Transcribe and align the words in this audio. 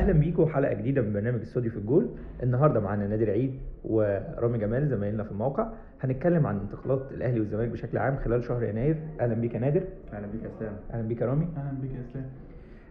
أهلا 0.00 0.12
بيكم 0.12 0.46
حلقة 0.46 0.72
جديدة 0.74 1.02
من 1.02 1.12
برنامج 1.12 1.40
استوديو 1.40 1.70
في 1.70 1.76
الجول 1.76 2.08
النهارده 2.42 2.80
معانا 2.80 3.06
نادر 3.06 3.30
عيد 3.30 3.60
ورامي 3.84 4.58
جمال 4.58 4.88
زمايلنا 4.88 5.24
في 5.24 5.30
الموقع. 5.30 5.68
هنتكلم 6.00 6.46
عن 6.46 6.58
انتقالات 6.60 7.12
الأهلي 7.12 7.40
والزمالك 7.40 7.68
بشكل 7.68 7.98
عام 7.98 8.16
خلال 8.16 8.44
شهر 8.44 8.64
يناير. 8.64 8.96
أهلا 9.20 9.34
بيك 9.34 9.54
يا 9.54 9.58
نادر. 9.58 9.82
أهلا 10.12 10.26
بيك 10.26 10.42
يا 10.42 10.48
إسلام. 10.48 10.72
أهلا 10.92 11.08
بيك 11.08 11.20
يا 11.20 11.26
رامي. 11.26 11.48
أهلا 11.56 11.78
بك 11.82 11.90
يا 11.90 12.00
إسلام. 12.10 12.24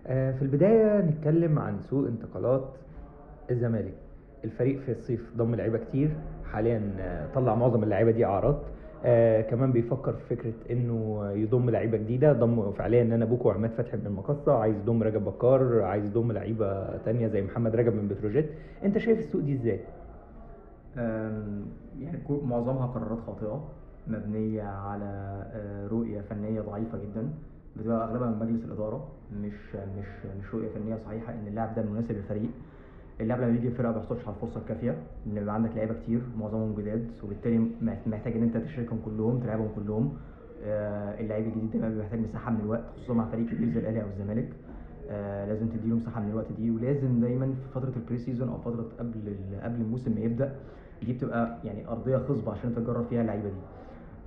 آه، 0.08 0.32
في 0.32 0.42
البداية 0.42 1.02
نتكلم 1.02 1.60
عن 1.60 1.80
سوق 1.80 2.08
انتقالات 2.08 2.70
الزمالك. 3.52 3.94
الفريق 4.44 4.80
في 4.80 4.92
الصيف 4.92 5.22
ضم 5.38 5.56
لعيبة 5.56 5.78
كتير. 5.78 6.10
حاليا 6.52 6.92
آه، 7.00 7.28
طلع 7.36 7.56
معظم 7.56 7.84
اللعيبة 7.84 8.12
دي 8.12 8.26
إعارات. 8.26 8.62
آه 9.06 9.42
كمان 9.42 9.72
بيفكر 9.72 10.14
في 10.14 10.36
فكرة 10.36 10.54
إنه 10.72 11.30
يضم 11.32 11.70
لعيبة 11.70 11.98
جديدة. 11.98 12.34
ضم 12.34 12.72
فعليا 12.72 13.02
نانا 13.02 13.26
بوكو 13.26 13.50
وعماد 13.50 13.72
فتحي 13.72 13.98
من 13.98 14.06
المقصة 14.06 14.54
عايز 14.54 14.76
يضم 14.76 15.04
رجب 15.04 15.26
بكار 15.26 15.82
عايز 15.82 16.06
يضم 16.06 16.32
لعيبة 16.32 16.98
تانية 16.98 17.28
زي 17.28 17.42
محمد 17.42 17.76
رجب 17.76 17.94
من 17.96 18.08
بتروجيت. 18.08 18.50
أنت 18.84 18.98
شايف 18.98 19.20
السوق 19.20 19.42
دي 19.42 19.54
إزاي؟ 19.54 19.80
يعني 22.00 22.20
معظمها 22.30 22.88
قرارات 22.88 23.20
خاطئة 23.28 23.68
مبنية 24.08 24.64
على 24.64 25.44
آه، 25.54 25.88
رؤية 25.88 26.22
فنية 26.22 26.62
ضعيفة 26.62 26.98
جدا. 26.98 27.30
بتبقى 27.78 28.06
أغلبها 28.08 28.30
من 28.30 28.40
مجلس 28.40 28.66
الإدارة 28.66 29.08
مش 29.42 29.76
مش 29.76 30.06
مش 30.40 30.54
رؤية 30.54 30.70
فنية 30.70 30.96
صحيحة 31.06 31.34
إن 31.34 31.48
اللاعب 31.48 31.76
ده 31.76 31.82
مناسب 31.82 32.12
للفريق. 32.12 32.50
اللاعب 33.22 33.42
لما 33.42 33.52
بيجي 33.52 33.68
الفرقة 33.68 33.92
ما 33.92 33.98
بيحصلش 33.98 34.28
على 34.28 34.36
الفرصة 34.36 34.60
الكافية 34.60 34.96
إن 35.28 35.38
يبقى 35.38 35.56
عندك 35.56 35.70
لعيبة 35.76 35.94
كتير 35.94 36.22
معظمهم 36.40 36.76
جداد 36.76 37.08
وبالتالي 37.24 37.58
محت- 37.82 38.08
محتاج 38.08 38.34
إن 38.38 38.44
أنت 38.44 38.58
تشاركهم 38.58 39.00
كلهم 39.06 39.40
تلعبهم 39.40 39.68
كلهم. 39.76 40.14
آه، 40.64 41.20
اللعيب 41.22 41.46
الجديد 41.48 41.72
دايما 41.72 41.90
بيبقى 41.90 42.04
محتاج 42.06 42.20
مساحة 42.20 42.52
من 42.52 42.60
الوقت 42.60 42.84
خصوصا 42.96 43.14
مع 43.14 43.26
فريق 43.26 43.46
كبير 43.50 43.70
زي 43.70 43.80
الأهلي 43.80 44.02
أو 44.02 44.08
الزمالك. 44.08 44.50
آه 45.10 45.46
لازم 45.46 45.68
تديله 45.68 45.96
مساحة 45.96 46.22
من 46.22 46.30
الوقت 46.30 46.52
دي 46.58 46.72
ولازم 46.72 47.20
دايما 47.20 47.46
في 47.46 47.70
فترة 47.80 47.94
ال 47.96 48.18
pre-season 48.18 48.50
أو 48.50 48.58
فترة 48.58 48.86
قبل 49.00 49.36
قبل 49.64 49.82
الموسم 49.82 50.12
ما 50.16 50.20
يبدأ 50.22 50.56
دي 51.06 51.14
بتبقى 51.14 51.58
يعني 51.64 51.88
أرضية 51.88 52.18
خصبة 52.18 52.52
عشان 52.52 52.70
انت 52.70 52.80
تجرب 52.80 53.06
فيها 53.10 53.22
اللعيبة 53.22 53.50
دي. 53.50 53.56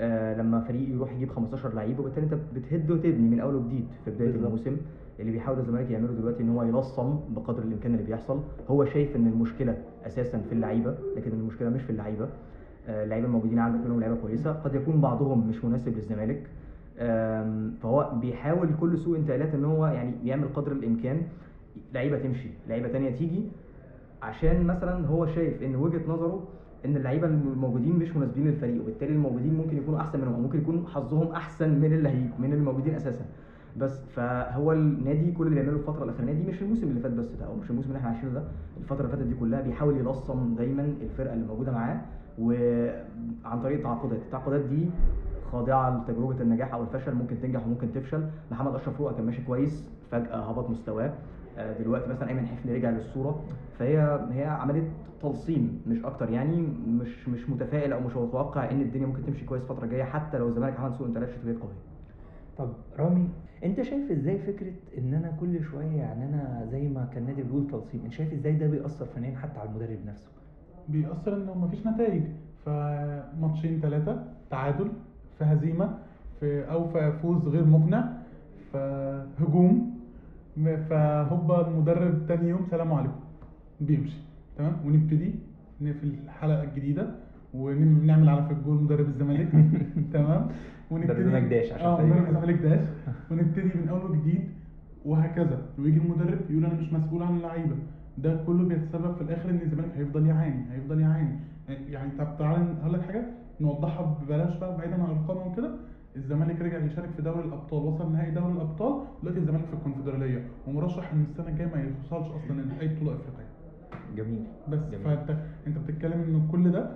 آه 0.00 0.36
لما 0.40 0.60
فريق 0.60 0.88
يروح 0.88 1.12
يجيب 1.12 1.30
15 1.30 1.74
لعيب 1.74 1.98
وبالتالي 1.98 2.24
أنت 2.26 2.34
بتهد 2.54 2.90
وتبني 2.90 3.28
من 3.30 3.40
أول 3.40 3.54
وجديد 3.54 3.86
في 4.04 4.10
بداية. 4.10 4.30
الموسم. 4.30 4.76
اللي 5.20 5.32
بيحاول 5.32 5.58
الزمالك 5.58 5.90
يعمله 5.90 6.12
دلوقتي 6.12 6.42
إن 6.42 6.48
هو 6.48 6.62
يلصم 6.62 7.20
بقدر 7.28 7.62
الإمكان 7.62 7.92
اللي 7.94 8.04
بيحصل. 8.04 8.40
هو 8.68 8.84
شايف 8.84 9.16
إن 9.16 9.26
المشكلة 9.26 9.76
أساسا 10.06 10.38
في 10.38 10.52
اللعيبة 10.52 10.94
لكن 11.16 11.30
المشكلة 11.30 11.68
مش 11.68 11.82
في 11.82 11.90
اللعيبة. 11.90 12.28
آه، 12.88 13.04
اللعيبة 13.04 13.26
الموجودين 13.26 13.58
عندك 13.58 13.84
منهم 13.86 14.00
لعيبة 14.00 14.16
كويسة. 14.16 14.52
قد 14.52 14.74
يكون 14.74 15.00
بعضهم 15.00 15.48
مش 15.48 15.64
مناسب 15.64 15.94
للزمالك. 15.94 16.42
فهو 17.82 18.10
بيحاول 18.20 18.68
كل 18.80 18.98
سوق 18.98 19.16
انتقالات 19.16 19.54
إن 19.54 19.64
هو 19.64 19.86
يعني 19.86 20.12
يعمل 20.24 20.48
قدر 20.54 20.72
الإمكان. 20.72 21.22
لعيبة 21.94 22.18
تمشي 22.18 22.48
لعيبة 22.68 22.88
تانية 22.88 23.10
تيجي. 23.10 23.42
عشان 24.22 24.64
مثلا 24.66 25.06
هو 25.06 25.26
شايف 25.26 25.62
إن 25.62 25.76
وجهة 25.76 26.00
نظره 26.08 26.48
إن 26.84 26.96
اللعيبة 26.96 27.26
الموجودين 27.26 27.96
مش 27.96 28.16
مناسبين 28.16 28.46
للفريق 28.46 28.82
وبالتالي 28.82 29.12
الموجودين 29.12 29.54
ممكن 29.54 29.76
يكونوا 29.76 30.00
أحسن 30.00 30.20
منهم 30.20 30.34
أو 30.34 30.40
ممكن 30.40 30.58
يكون 30.58 30.86
حظهم 30.86 31.28
أحسن 31.32 31.80
من 31.80 31.92
اللي 31.92 32.08
هيجوا 32.08 32.38
من 32.38 32.52
الموجودين 32.52 32.94
أساسا. 32.94 33.24
بس 33.78 34.04
فهو 34.16 34.72
النادي 34.72 35.32
كل 35.32 35.46
اللي 35.46 35.60
بيعمله 35.60 35.76
الفترة 35.80 36.04
الاخرانيه 36.04 36.32
دي 36.32 36.42
مش 36.42 36.62
الموسم 36.62 36.88
اللي 36.88 37.00
فات 37.00 37.12
بس 37.12 37.26
ده 37.40 37.46
أو 37.46 37.54
مش 37.56 37.70
الموسم 37.70 37.88
اللي 37.88 37.98
إحنا 37.98 38.10
عايشينه 38.10 38.32
ده 38.32 38.42
الفترة 38.80 39.00
اللي 39.04 39.16
فاتت 39.16 39.22
دي 39.26 39.34
كلها 39.34 39.60
بيحاول 39.60 39.96
يلصم 39.96 40.54
دايما 40.54 40.82
الفرقة 41.02 41.34
اللي 41.34 41.46
موجودة 41.46 41.72
معاه 41.72 42.00
وعن 42.38 43.62
طريق 43.62 43.76
التعاقدات. 43.76 44.18
التعاقدات 44.18 44.60
دي 44.60 44.90
خاضعة 45.52 46.02
لتجربة 46.04 46.40
النجاح 46.40 46.74
أو 46.74 46.82
الفشل 46.82 47.14
ممكن 47.14 47.40
تنجح 47.40 47.66
وممكن 47.66 47.92
تفشل. 47.92 48.24
محمد 48.50 48.74
أشرف 48.74 49.00
رؤى 49.00 49.14
كان 49.14 49.26
ماشي 49.26 49.42
كويس 49.42 49.88
فجأة 50.10 50.36
هبط 50.50 50.70
مستواه. 50.70 51.12
آه، 51.58 51.78
دلوقتي 51.82 52.10
مثلا 52.10 52.28
أيمن 52.28 52.46
حفني 52.46 52.72
رجع 52.74 52.90
للصورة. 52.90 53.42
فهي 53.78 54.20
هي 54.30 54.44
عمليه 54.44 54.88
تلصيم 55.22 55.82
مش 55.86 56.04
أكتر 56.04 56.30
يعني 56.30 56.66
مش 56.88 57.28
مش 57.28 57.50
متفائل 57.50 57.92
أو 57.92 58.00
مش 58.00 58.16
متوقع 58.16 58.70
إن 58.70 58.80
الدنيا 58.80 59.06
ممكن 59.06 59.26
تمشي 59.26 59.44
كويس 59.44 59.62
الفترة 59.62 59.84
الجاية 59.84 60.02
حتى 60.04 60.38
لو 60.38 60.48
الزمالك 60.48 60.80
عمل 60.80 60.94
سوق 60.94 61.06
انتقالات 61.06 61.30
شتويه 61.30 61.54
قوي 61.54 61.72
طب 62.58 62.72
رامي 62.98 63.28
انت 63.64 63.82
شايف 63.82 64.10
إزاي 64.10 64.38
فكرة 64.38 64.72
ان 64.98 65.14
أنا 65.14 65.32
كل 65.40 65.62
شوية 65.64 65.96
يعني 65.96 66.24
أنا 66.24 66.66
زي 66.70 66.88
ما 66.88 67.08
كان 67.14 67.26
نادر 67.26 67.42
بيقول 67.42 67.66
تلصيم 67.70 68.00
انت 68.04 68.12
شايف 68.12 68.32
إزاي 68.32 68.52
ده 68.52 68.66
بيأثر 68.66 69.04
فنيا 69.04 69.38
حتى 69.38 69.60
على 69.60 69.68
المدرب 69.68 69.98
نفسه؟ 70.06 70.28
بيأثر 70.88 71.36
انه 71.36 71.54
مفيش 71.58 71.86
نتائج. 71.86 72.22
فماتشين 72.66 73.80
ثلاثة 73.80 74.24
تعادل 74.50 74.88
في 75.38 75.44
هزيمة 75.44 75.98
في 76.40 76.70
أو 76.70 76.88
في 76.88 77.12
فوز 77.22 77.48
غير 77.48 77.64
مقنع 77.64 78.12
فهجوم 78.72 79.98
فهوبا 80.90 81.68
المدرب 81.68 82.26
تاني 82.28 82.48
يوم 82.48 82.66
سلام 82.70 82.92
عليكم. 82.92 83.20
بيمشي 83.80 84.16
تمام؟ 84.58 84.72
ونبتدي 84.86 85.34
في 85.80 86.04
الحلقة 86.04 86.62
الجديدة 86.62 87.10
ونعمل 87.54 88.28
على 88.28 88.44
في 88.46 88.52
الجول 88.52 88.82
مدرب 88.82 89.06
الزمالك. 89.08 89.48
تمام؟ 90.12 90.48
مدربنا 90.90 91.38
داش 91.48 91.72
عشان 91.72 91.86
آه. 91.86 92.30
مدرب 92.30 92.62
داش 92.62 92.80
ونبتدي 93.30 93.62
من 93.78 93.88
أول 93.88 94.10
وجديد 94.10 94.42
وهكذا. 95.04 95.62
ويجي 95.78 95.98
المدرب 95.98 96.38
يقول 96.50 96.64
أنا 96.64 96.74
مش 96.74 96.92
مسؤول 96.92 97.22
عن 97.22 97.36
اللعيبة. 97.36 97.76
ده 98.18 98.36
كله 98.46 98.68
بيتسبب 98.68 99.14
في 99.14 99.20
الآخر 99.20 99.50
إن 99.50 99.60
الزمالك 99.62 99.90
هيفضل 99.96 100.26
يعاني 100.26 100.64
هيفضل 100.72 101.00
يعاني. 101.00 101.36
يعني 101.68 102.10
طب 102.18 102.28
تعالى 102.38 102.74
هقول 102.82 102.92
لك 102.94 103.02
حاجة 103.02 103.22
نوضحها 103.60 104.18
ببلاش 104.22 104.56
بقى 104.58 104.76
بعيدا 104.78 104.94
عن 104.94 105.00
الأرقام 105.04 105.52
وكده 105.52 105.70
الزمالك 106.16 106.62
رجع 106.62 106.78
يشارك 106.78 107.08
في 107.16 107.22
دوري 107.22 107.40
الأبطال 107.44 107.82
وصل 107.82 108.12
نهائي 108.12 108.30
دوري 108.30 108.52
الأبطال. 108.52 109.02
دلوقتي 109.22 109.40
الزمالك 109.40 109.64
في 109.64 109.74
الكونفدرالية. 109.74 110.44
ومرشح 110.68 111.12
إن 111.12 111.24
السنة 111.30 111.48
الجاية 111.48 111.68
ما 111.74 111.80
يوصلش 111.82 112.26
أصلا 112.32 112.60
لاي 112.62 112.88
بطولة 112.88 113.12
إفريقية. 113.14 113.48
جميل. 114.16 114.44
بس 114.68 114.78
جميل. 114.92 115.04
فانت 115.04 115.36
أنت 115.66 115.78
بتتكلم 115.78 116.12
إن 116.20 116.48
كل 116.52 116.70
ده 116.72 116.90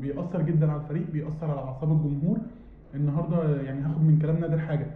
بيأثر 0.00 0.42
جدا 0.42 0.72
على 0.72 0.80
الفريق 0.82 1.10
بيأثر 1.12 1.50
على 1.50 1.60
أعصاب 1.60 1.92
الجمهور. 1.92 2.38
النهارده 2.94 3.60
يعني 3.62 3.80
هاخد 3.80 4.02
من 4.02 4.18
كلام 4.22 4.38
نادر 4.38 4.58
حاجة 4.58 4.86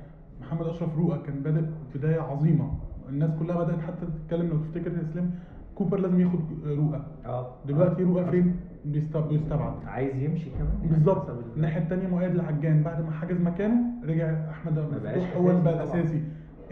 محمد 0.41 0.67
أشرف 0.67 0.99
روقا 0.99 1.19
كان 1.27 1.41
بادئ 1.43 1.65
بداية 1.95 2.21
عظيمة. 2.21 2.71
الناس 3.09 3.31
كلها 3.39 3.57
بدأت 3.65 3.81
حتى 3.81 4.07
تتكلم 4.07 4.49
لو 4.49 4.57
تفتكر 4.59 4.93
يا 4.93 5.03
اسلام 5.03 5.31
كوبر 5.75 5.99
لازم 6.01 6.21
ياخد 6.21 6.41
روقا. 6.67 7.03
آه. 7.27 7.47
دلوقتي 7.69 8.03
آه. 8.03 8.07
روقا 8.07 8.31
فين؟ 8.31 8.57
بيست- 8.85 9.17
بيستبعد. 9.17 9.75
عايز 9.87 10.17
يمشي 10.23 10.51
كمان. 10.51 10.73
يعني 10.83 10.89
بالظبط 10.93 11.31
ال- 11.31 11.43
الناحيه 11.57 11.83
الثانية 11.83 12.09
مؤيد 12.09 12.35
لعجان 12.35 12.83
بعد 12.83 13.05
ما 13.05 13.11
حجز 13.11 13.41
مكانه 13.41 13.81
رجع 14.05 14.51
أحمد 14.51 14.79
أبو 14.79 14.91
بقاش 14.91 15.05
الفتوح 15.17 15.37
هو 15.37 15.51
اللي 15.51 15.63
بقى. 15.63 15.75
الأساسي. 15.75 16.23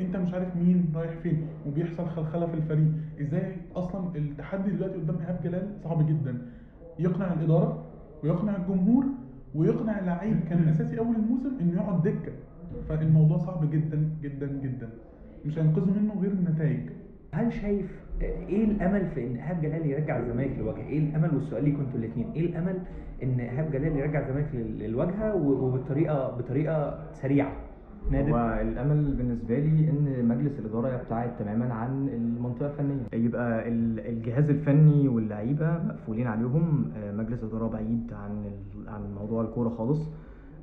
أنت 0.00 0.16
مش 0.16 0.34
عارف 0.34 0.56
مين 0.56 0.92
رايح 0.96 1.10
فين 1.22 1.46
وبيحصل 1.66 2.06
خلخلة 2.06 2.46
في 2.46 2.54
الفريق. 2.54 2.88
إزاي 3.20 3.56
أصلا 3.76 4.16
التحدي 4.16 4.70
دلوقتي 4.70 4.94
قدام 4.94 5.16
إيهاب 5.20 5.40
جلال 5.44 5.68
صعب 5.84 6.06
جدا. 6.06 6.38
يقنع 6.98 7.32
الإدارة 7.32 7.84
ويقنع 8.24 8.56
الجمهور 8.56 9.04
ويقنع 9.54 9.98
اللعيب 9.98 10.36
كان 10.50 10.68
أساسي 10.68 10.98
أول 10.98 11.16
الموسم 11.16 11.50
إنه 11.60 11.72
يقعد 11.82 12.02
دكة. 12.02 12.32
فالموضوع 12.88 13.38
صعب 13.38 13.70
جدا 13.70 14.08
جدا 14.22 14.46
جدا. 14.46 14.88
مش 15.46 15.58
هينقذوا 15.58 15.94
منه 15.94 16.14
غير 16.20 16.30
النتائج. 16.30 16.80
هل 17.32 17.52
شايف 17.52 17.86
إيه 18.22 18.64
الأمل 18.64 19.06
في 19.14 19.26
إن 19.26 19.34
إيهاب 19.36 19.60
جلال 19.60 19.86
يرجع 19.86 20.18
الزمالك 20.18 20.50
للواجهة؟ 20.58 20.86
إيه 20.86 20.98
الأمل 20.98 21.34
والسؤال 21.34 21.64
ليكم 21.64 21.80
أنتوا 21.80 21.98
الاثنين، 21.98 22.26
إيه 22.36 22.46
الأمل 22.46 22.78
إن 23.22 23.40
إيهاب 23.40 23.72
جلال 23.72 23.96
يرجع 23.96 24.20
الزمالك 24.20 24.48
لل- 24.54 24.78
للواجهة 24.78 25.34
و- 25.36 25.66
وبطريقة 25.66 26.36
بطريقة 26.36 27.04
سريعة؟ 27.12 27.52
نادر. 28.10 28.32
هو 28.32 28.60
الأمل 28.60 29.14
بالنسبة 29.16 29.58
لي 29.58 29.90
إن 29.90 30.24
مجلس 30.28 30.58
الإدارة 30.58 30.88
يبتعد 30.88 31.36
تماما 31.36 31.74
عن 31.74 32.08
المنطقة 32.08 32.66
الفنية. 32.70 33.02
يبقى 33.12 33.68
ال- 33.68 34.00
الجهاز 34.06 34.50
الفني 34.50 35.08
واللعيبة 35.08 35.78
مقفولين 35.84 36.26
عليهم. 36.26 36.90
آه، 36.96 37.12
مجلس 37.12 37.42
الإدارة 37.42 37.68
بعيد 37.68 38.12
عن 38.12 38.44
عن 38.88 39.14
موضوع 39.14 39.42
الكورة 39.42 39.68
خالص. 39.68 40.10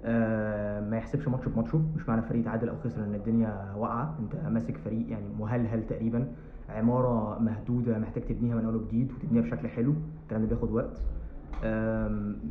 آه، 0.05 0.89
ما 0.89 0.97
يحسبش 0.97 1.27
ماتش 1.27 1.47
بماتشه. 1.47 1.81
مش 1.95 2.09
معنى 2.09 2.21
فريق 2.21 2.43
تعادل 2.45 2.69
أو 2.69 2.75
خسر 2.83 3.03
ان 3.03 3.15
الدنيا 3.15 3.73
واقعة. 3.77 4.19
أنت 4.19 4.35
ماسك 4.53 4.77
فريق 4.77 5.09
يعني 5.09 5.25
مهلهل 5.39 5.87
تقريبا. 5.87 6.27
عمارة 6.69 7.39
مهدودة 7.39 7.99
محتاج 7.99 8.23
تبنيها 8.23 8.55
من 8.55 8.65
أول 8.65 8.75
وجديد 8.75 9.11
وتبنيها 9.11 9.41
بشكل 9.43 9.67
حلو. 9.67 9.93
الكلام 10.23 10.41
ده 10.41 10.47
بياخد 10.47 10.71
وقت. 10.71 10.97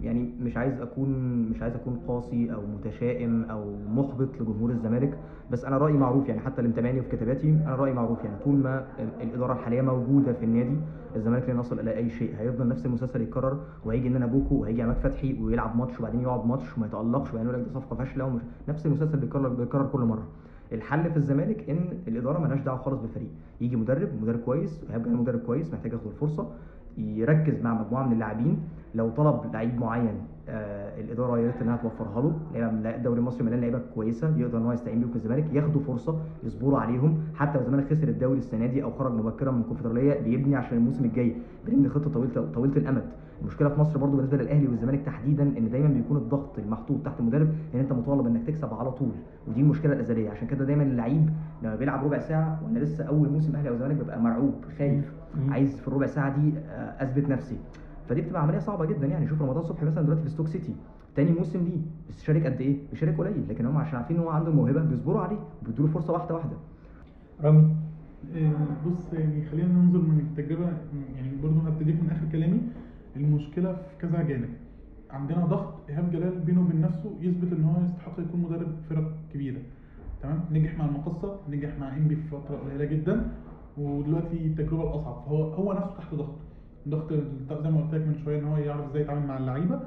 يعني 0.03 0.31
مش 0.41 0.57
عايز 0.57 0.81
اكون 0.81 1.09
مش 1.51 1.63
عايز 1.63 1.75
أكون 1.75 1.99
قاسي 2.09 2.53
أو 2.55 2.61
متشائم 2.67 3.43
أو 3.45 3.77
محبط 3.95 4.29
لجمهور 4.41 4.71
الزمالك 4.71 5.19
بس 5.51 5.65
أنا 5.65 5.79
رأيي 5.79 5.97
معروف 5.97 6.29
يعني 6.29 6.41
حتى 6.41 6.59
اللي 6.59 6.69
متابعني 6.71 7.03
في 7.03 7.17
كتاباتي 7.17 7.51
أنا 7.51 7.75
رأيي 7.77 7.93
معروف. 7.95 8.25
يعني 8.25 8.37
طول 8.45 8.55
ما 8.57 8.87
الإدارة 9.23 9.53
الحالية 9.53 9.83
موجودة 9.83 10.33
في 10.33 10.45
النادي 10.45 10.77
الزمالك 11.17 11.51
لن 11.51 11.61
يصل 11.61 11.81
إلى 11.81 11.97
أي 11.97 12.11
شيء. 12.11 12.35
هيفضل 12.39 12.69
نفس 12.69 12.87
المسلسل 12.87 13.21
يتكرر 13.21 13.61
وهيجي 13.85 14.09
نانا 14.09 14.27
بوكو 14.27 14.55
وهيجي 14.55 14.83
عماد 14.83 14.97
فتحي 14.97 15.43
ويلعب 15.43 15.77
ماتش 15.77 16.01
وبعدين 16.01 16.21
يقعد 16.21 16.47
ماتش 16.47 16.77
وما 16.79 16.87
يتألقش 16.87 17.31
وبعدين 17.31 17.51
يقول 17.51 17.63
لك 17.63 17.69
صفقة 17.75 17.97
فاشلة 17.97 18.25
ومش 18.25 18.43
نفس 18.69 18.87
المسلسل 18.87 19.19
بيتكرر 19.19 19.49
بيتكرر 19.49 19.87
كل 19.87 20.01
مرة. 20.01 20.27
الحل 20.73 21.11
في 21.11 21.17
الزمالك 21.17 21.71
إن 21.71 21.99
الإدارة 22.09 22.39
مالهاش 22.39 22.61
دعوة 22.61 22.79
خالص 22.79 23.01
بالفريق. 23.01 23.29
يجي 23.61 23.77
مدرب 23.77 24.09
مدرب 24.23 24.41
كويس 24.41 24.85
وهيبقى 24.89 25.11
مدرب 25.11 25.41
كويس 25.41 25.75
محتاج 25.75 25.93
ياخد 25.93 26.07
الفرصة. 26.07 26.49
يركز 26.99 27.63
مع 27.63 27.83
مجموعة 27.83 28.07
من 28.07 28.13
اللاعبين 28.13 28.59
لو 28.95 29.11
طلب 29.11 29.41
لعيب 29.53 29.81
معين 29.81 30.15
آه 30.49 31.01
الإدارة 31.01 31.39
يا 31.39 31.47
ريت 31.47 31.63
إنها 31.63 31.77
توفرها 31.77 32.21
له. 32.23 32.33
الدوري 32.97 33.19
المصري 33.21 33.45
مليان 33.45 33.61
لعيبة 33.61 33.81
كويسة 33.95 34.37
يقدر 34.37 34.59
إن 34.59 34.65
هو 34.67 34.73
يستعين 34.73 34.99
بيهم 34.99 35.11
في 35.11 35.17
الزمالك 35.17 35.45
ياخدوا 35.53 35.81
فرصة 35.81 36.19
يصبروا 36.45 36.79
عليهم. 36.79 37.19
حتى 37.35 37.59
لو 37.59 37.65
الزمالك 37.65 37.91
خسر 37.91 38.09
الدوري 38.09 38.39
السنة 38.39 38.67
دي 38.67 38.83
أو 38.83 38.91
خرج 38.91 39.13
مبكرا 39.13 39.51
من 39.51 39.61
الكونفدرالية 39.61 40.21
بيبني 40.21 40.57
عشان 40.57 40.79
الموسم 40.79 41.05
الجاي 41.05 41.37
بنبني 41.67 41.89
خطة 41.89 42.11
طويله 42.11 42.47
طويلة 42.55 42.77
الأمد. 42.77 43.05
المشكلة 43.43 43.69
في 43.69 43.81
مصر 43.81 43.99
برضو 43.99 44.17
بالنسبة 44.17 44.37
للأهلي 44.37 44.69
والزمالك 44.69 45.01
تحديدا 45.07 45.43
إن 45.43 45.71
دايما 45.71 45.89
بيكون 45.89 46.17
الضغط 46.17 46.59
المحطوط 46.59 47.05
تحت 47.05 47.21
المدرب 47.21 47.49
إن 47.75 47.81
أنت 47.81 47.93
مطالب 47.93 48.27
إنك 48.27 48.47
تكسب 48.47 48.75
على 48.75 48.91
طول 48.91 49.11
ودي 49.49 49.61
المشكلة 49.61 49.93
الأزلية. 49.93 50.31
عشان 50.31 50.49
كده 50.49 50.65
دايما 50.65 50.83
اللعيب 50.83 51.31
لما 51.63 51.77
بيلعب 51.77 52.05
ربع 52.05 52.19
ساعة 52.19 52.61
وأنا 52.65 52.79
لسه 52.79 53.05
أول 53.05 53.29
موسم 53.29 53.57
أهلي 53.57 53.69
أو 53.69 53.77
زمالك 53.77 53.97
ببقى 53.97 54.21
مرعوب 54.21 54.55
خايف. 54.79 55.13
عايز 55.49 55.81
في 55.81 55.89
الربع 55.89 56.07
ساعة 56.07 56.37
دي 56.41 56.59
آه، 56.59 57.03
أثبت 57.05 57.29
نفسي. 57.29 57.57
فدي 58.09 58.21
بتبقى 58.21 58.43
عملية 58.43 58.59
صعبة 58.59 58.85
جدا 58.85 59.07
يعني. 59.07 59.27
شوف 59.29 59.43
رمضان 59.43 59.63
صبحي 59.63 59.87
مثلا 59.87 60.03
دلوقتي 60.05 60.23
في 60.23 60.29
ستوك 60.29 60.47
سيتي 60.49 60.75
تاني 61.17 61.33
موسم 61.33 61.65
ليه 61.65 61.81
بس 62.09 62.23
شارك 62.23 62.47
قد 62.47 62.61
إيه؟ 62.61 62.77
بيشارك 62.91 63.19
قليل 63.19 63.45
لكن 63.49 63.67
هم 63.67 63.77
عشان 63.77 63.97
عارفين 63.99 64.17
إن 64.17 64.23
هو 64.23 64.29
عنده 64.31 64.51
الموهبه 64.51 64.81
بيصبروا 64.83 65.21
عليه 65.21 65.39
بيدوا 65.63 65.87
له 65.87 65.93
فرصة 65.93 66.13
واحدة 66.13 66.35
واحدة. 66.35 66.57
رامي؟ 67.43 67.77
آه، 68.37 68.53
بص 68.87 69.13
يعني 69.13 69.45
خلينا 69.47 69.69
ننظر 69.69 69.99
من 69.99 70.19
التجربة 70.21 70.73
يعني 71.17 71.37
برضه 71.43 71.61
هبتدي 71.61 71.93
من 71.93 72.11
آخر 72.11 72.27
كلامي. 72.33 72.61
المشكلة 73.17 73.73
في 73.73 74.07
كذا 74.07 74.23
جانب. 74.23 74.49
عندنا 75.11 75.47
ضغط 75.47 75.75
إيهاب 75.91 76.11
جلال 76.11 76.39
بينه 76.41 76.61
وبين 76.61 76.81
نفسه 76.81 77.15
يثبت 77.21 77.53
إن 77.53 77.65
هو 77.65 77.85
يستحق 77.85 78.21
يكون 78.21 78.41
مدرب 78.41 78.69
فرق 78.91 79.13
كبيرة. 79.35 79.59
تمام؟ 80.23 80.41
نجح 80.53 80.79
مع 80.79 80.85
المقصة 80.85 81.37
نجح 81.51 81.79
مع 81.81 81.97
إنبي 81.97 82.17
في 82.17 82.23
فترة 82.29 82.57
قليلة 82.57 82.85
جدا. 82.85 83.27
ودلوقتي 83.81 84.47
التجربه 84.47 84.83
الأصعب. 84.85 85.23
فهو 85.27 85.43
هو 85.43 85.73
نفسه 85.73 85.97
تحت 85.99 86.15
ضغط. 86.15 86.35
ضغط 86.89 87.13
زي 87.63 87.71
ما 87.71 87.81
قلت 87.81 87.95
لك 87.95 88.07
من 88.07 88.15
شوية 88.25 88.39
إن 88.39 88.45
هو 88.45 88.57
يعرف 88.57 88.91
إزاي 88.91 89.03
يتعامل 89.03 89.27
مع 89.27 89.39
اللعيبة. 89.39 89.81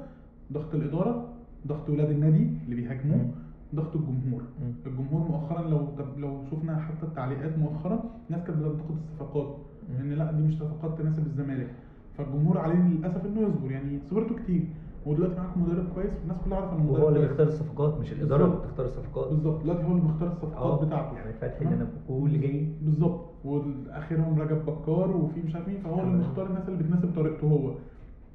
ضغط 0.52 0.74
الإدارة 0.74 1.28
ضغط 1.66 1.88
ولاد 1.90 2.10
النادي 2.10 2.48
اللي 2.64 2.76
بيهاجموه. 2.76 3.30
ضغط 3.74 3.96
الجمهور. 3.96 4.42
الجمهور 4.86 5.28
مؤخرا 5.28 5.62
لو 5.68 5.80
لو 6.16 6.44
شفنا 6.50 6.76
حتى 6.76 7.06
التعليقات 7.06 7.58
مؤخرا 7.58 8.04
الناس 8.30 8.46
كانت 8.46 8.58
بتنتقد 8.58 8.96
الصفقات. 8.96 9.56
إن 10.00 10.10
لأ 10.10 10.32
دي 10.32 10.42
مش 10.42 10.58
صفقات 10.58 10.98
تناسب 10.98 11.26
الزمالك. 11.26 11.70
فالجمهور 12.18 12.58
عليه 12.58 12.74
للأسف 12.74 13.26
إنه 13.26 13.40
يصبر. 13.40 13.70
يعني 13.70 13.98
صبرته 14.10 14.34
كتير. 14.34 14.62
ودلوقتي 15.06 15.36
معاكم 15.36 15.62
مدرب 15.62 15.84
كويس 15.94 16.10
والناس 16.20 16.36
كلها 16.44 16.58
عارفة 16.58 16.76
انه 16.76 16.90
وهو 16.90 16.94
مدرب 16.96 17.08
اللي 17.16 17.28
بيختار 17.28 17.46
الصفقات 17.46 18.00
مش 18.00 18.12
الإدارة 18.12 18.44
اللي. 18.44 18.56
بتختار 18.56 18.86
الصفقات. 18.86 19.28
بالظبط. 19.28 19.62
دلوقتي 19.62 19.84
هو 19.84 19.92
اللي 19.92 20.02
آه 20.02 20.32
الصفقات 20.32 20.84
بتاعته. 20.84 21.16
يعني 21.16 21.32
فتحي؟ 21.32 21.64
اللي 21.64 21.74
أنا 21.74 21.88
واللي 22.08 22.38
جاي. 22.38 22.68
بالظبط. 22.82 23.31
والآخرهم 23.44 24.38
رجب 24.40 24.66
بكار 24.66 25.16
وفي 25.16 25.40
مش 25.42 25.54
عارف 25.54 25.68
مين 25.68 25.76
فهو 25.80 26.00
اللي 26.00 26.10
تمام. 26.12 26.20
مختار 26.20 26.46
الناس 26.46 26.68
اللي 26.68 26.82
بتناسب 26.82 27.12
طريقته 27.16 27.46
هو. 27.46 27.74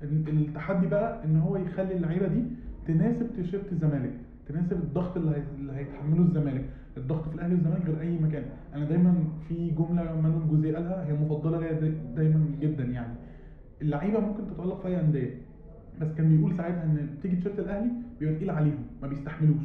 ال- 0.04 0.30
التحدي 0.30 0.88
بقى 0.88 1.26
إن 1.26 1.36
هو 1.38 1.58
يخلي 1.58 1.94
اللعيبة 1.96 2.28
دي 2.28 2.44
تناسب 2.88 3.28
تيشيرت 3.36 3.72
الزمالك 3.72 4.14
تناسب 4.48 4.72
الضغط 4.72 5.18
اللي, 5.18 5.32
هي... 5.32 5.44
اللي 5.60 5.74
هيتحمله 5.74 6.22
الزمالك. 6.22 6.66
الضغط 6.98 7.30
في 7.30 7.36
الأهلي 7.36 7.54
والزمالك 7.54 7.86
غير 7.86 8.02
أي 8.02 8.20
مكان. 8.20 8.44
أنا 8.76 8.86
دايما 8.86 9.24
في 9.48 9.70
جملة 9.70 10.22
مانويل 10.22 10.48
جوزيه 10.50 10.76
قالها 10.76 11.08
هي 11.08 11.14
مفضلة 11.14 11.60
ليا 11.60 11.72
دا- 11.72 11.94
دايما 12.16 12.46
جدا 12.62 12.84
يعني. 12.84 13.14
اللعيبة 13.82 14.20
ممكن 14.20 14.48
تتألق 14.48 14.82
في 14.82 14.88
أي 14.88 15.02
أندية 15.02 15.34
بس 16.02 16.08
كان 16.18 16.36
بيقول 16.38 16.56
ساعتها 16.56 16.84
إن 16.84 17.10
بتيجي 17.20 17.36
تيشيرت 17.36 17.60
الأهلي 17.60 17.92
بيبقى 18.20 18.36
تقيل 18.36 18.50
عليهم 18.50 18.84
ما 19.02 19.08
بيستحملوش. 19.08 19.64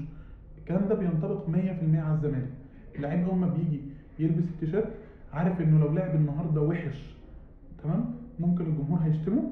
الكلام 0.58 0.88
ده 0.88 0.94
بينطبق 0.94 1.46
100% 1.46 1.50
على 1.98 2.14
الزمالك. 2.14 2.48
اللعيب 2.96 3.28
أول 3.28 3.38
ما 3.38 3.46
بيجي 3.48 3.80
يلبس 4.18 4.44
التيشيرت 4.54 4.88
عارف 5.32 5.60
إنه 5.60 5.78
لو 5.78 5.92
لعب 5.92 6.14
النهارده 6.14 6.60
وحش 6.60 7.14
تمام؟ 7.82 8.04
ممكن 8.40 8.64
الجمهور 8.66 8.98
هيشتمه 8.98 9.42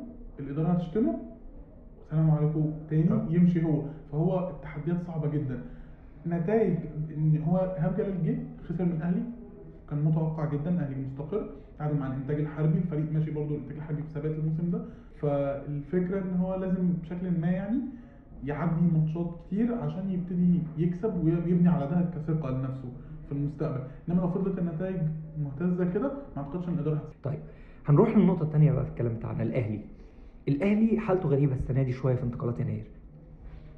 الإدارة 0.40 0.68
هتشتمه 0.68 1.14
السلام 2.06 2.30
عليكم. 2.30 2.72
تاني 2.90 3.10
آه. 3.12 3.26
يمشي 3.30 3.64
هو. 3.64 3.82
فهو 4.12 4.50
التحديات 4.50 4.96
صعبة 5.06 5.28
جدا. 5.30 5.58
نتائج 6.26 6.76
إن 7.16 7.42
هو 7.42 7.58
إيهاب 7.76 7.96
جلال 7.96 8.24
جه 8.24 8.36
خسر 8.68 8.84
من 8.84 8.92
الأهلي 8.92 9.22
كان 9.90 10.04
متوقع 10.04 10.44
جدا 10.52 10.70
الأهلي 10.70 10.94
مستقر 11.06 11.46
تعادل 11.78 11.98
مع 11.98 12.06
الإنتاج 12.06 12.40
الحربي 12.40 12.78
الفريق 12.78 13.12
ماشي 13.12 13.30
برضه 13.30 13.54
الإنتاج 13.54 13.76
الحربي 13.76 14.02
بثبات 14.02 14.30
الموسم 14.38 14.70
ده. 14.70 14.80
فالفكرة 15.20 16.22
إن 16.22 16.36
هو 16.36 16.54
لازم 16.54 16.92
بشكل 17.02 17.30
ما 17.40 17.50
يعني 17.50 17.78
يعدي 18.44 18.80
ماتشات 18.94 19.30
كتير 19.46 19.74
عشان 19.74 20.10
يبتدي 20.10 20.60
يكسب 20.78 21.24
ويبني 21.24 21.68
على 21.68 21.86
ده 21.86 22.10
كثقة 22.14 22.50
لنفسه. 22.50 22.88
في 23.30 23.36
المستقبل 23.36 23.80
إنما 24.08 24.20
لو 24.20 24.28
فضلت 24.30 24.58
النتائج 24.58 24.96
مهتزة 25.42 25.92
كده 25.92 26.12
ما 26.36 26.42
أعتقدش 26.42 26.68
إن 26.68 26.74
الإدارة 26.74 27.02
طيب 27.24 27.38
هنروح 27.86 28.16
للنقطة 28.16 28.42
التانية 28.42 28.72
بقى 28.72 28.84
في 28.84 28.90
الكلام 28.90 29.14
بتاعنا 29.14 29.42
الأهلي. 29.42 29.80
الأهلي 30.48 31.00
حالته 31.00 31.28
غريبة 31.28 31.54
السنة 31.54 31.82
دي 31.82 31.92
شوية 31.92 32.14
في 32.14 32.22
انتقالات 32.22 32.60
يناير. 32.60 32.84